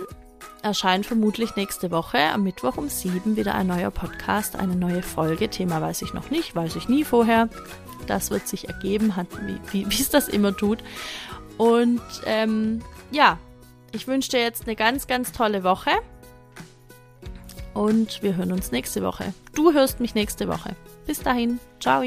erscheint 0.62 1.06
vermutlich 1.06 1.56
nächste 1.56 1.90
Woche 1.90 2.18
am 2.18 2.44
Mittwoch 2.44 2.76
um 2.76 2.88
sieben 2.88 3.36
wieder 3.36 3.54
ein 3.54 3.66
neuer 3.66 3.90
Podcast, 3.90 4.56
eine 4.56 4.76
neue 4.76 5.02
Folge. 5.02 5.48
Thema 5.48 5.80
weiß 5.80 6.02
ich 6.02 6.14
noch 6.14 6.30
nicht, 6.30 6.54
weiß 6.54 6.76
ich 6.76 6.88
nie 6.88 7.04
vorher. 7.04 7.48
Das 8.06 8.30
wird 8.30 8.48
sich 8.48 8.68
ergeben, 8.68 9.16
hat, 9.16 9.26
wie 9.72 9.82
es 9.88 10.10
das 10.10 10.28
immer 10.28 10.56
tut. 10.56 10.78
Und 11.58 12.00
ähm, 12.24 12.80
ja, 13.10 13.38
ich 13.92 14.06
wünsche 14.06 14.30
dir 14.30 14.40
jetzt 14.40 14.66
eine 14.66 14.76
ganz, 14.76 15.06
ganz 15.06 15.32
tolle 15.32 15.64
Woche. 15.64 15.90
Und 17.74 18.22
wir 18.22 18.36
hören 18.36 18.52
uns 18.52 18.72
nächste 18.72 19.02
Woche. 19.02 19.32
Du 19.54 19.72
hörst 19.72 20.00
mich 20.00 20.14
nächste 20.14 20.48
Woche. 20.48 20.74
Bis 21.06 21.20
dahin. 21.22 21.60
Ciao. 21.80 22.02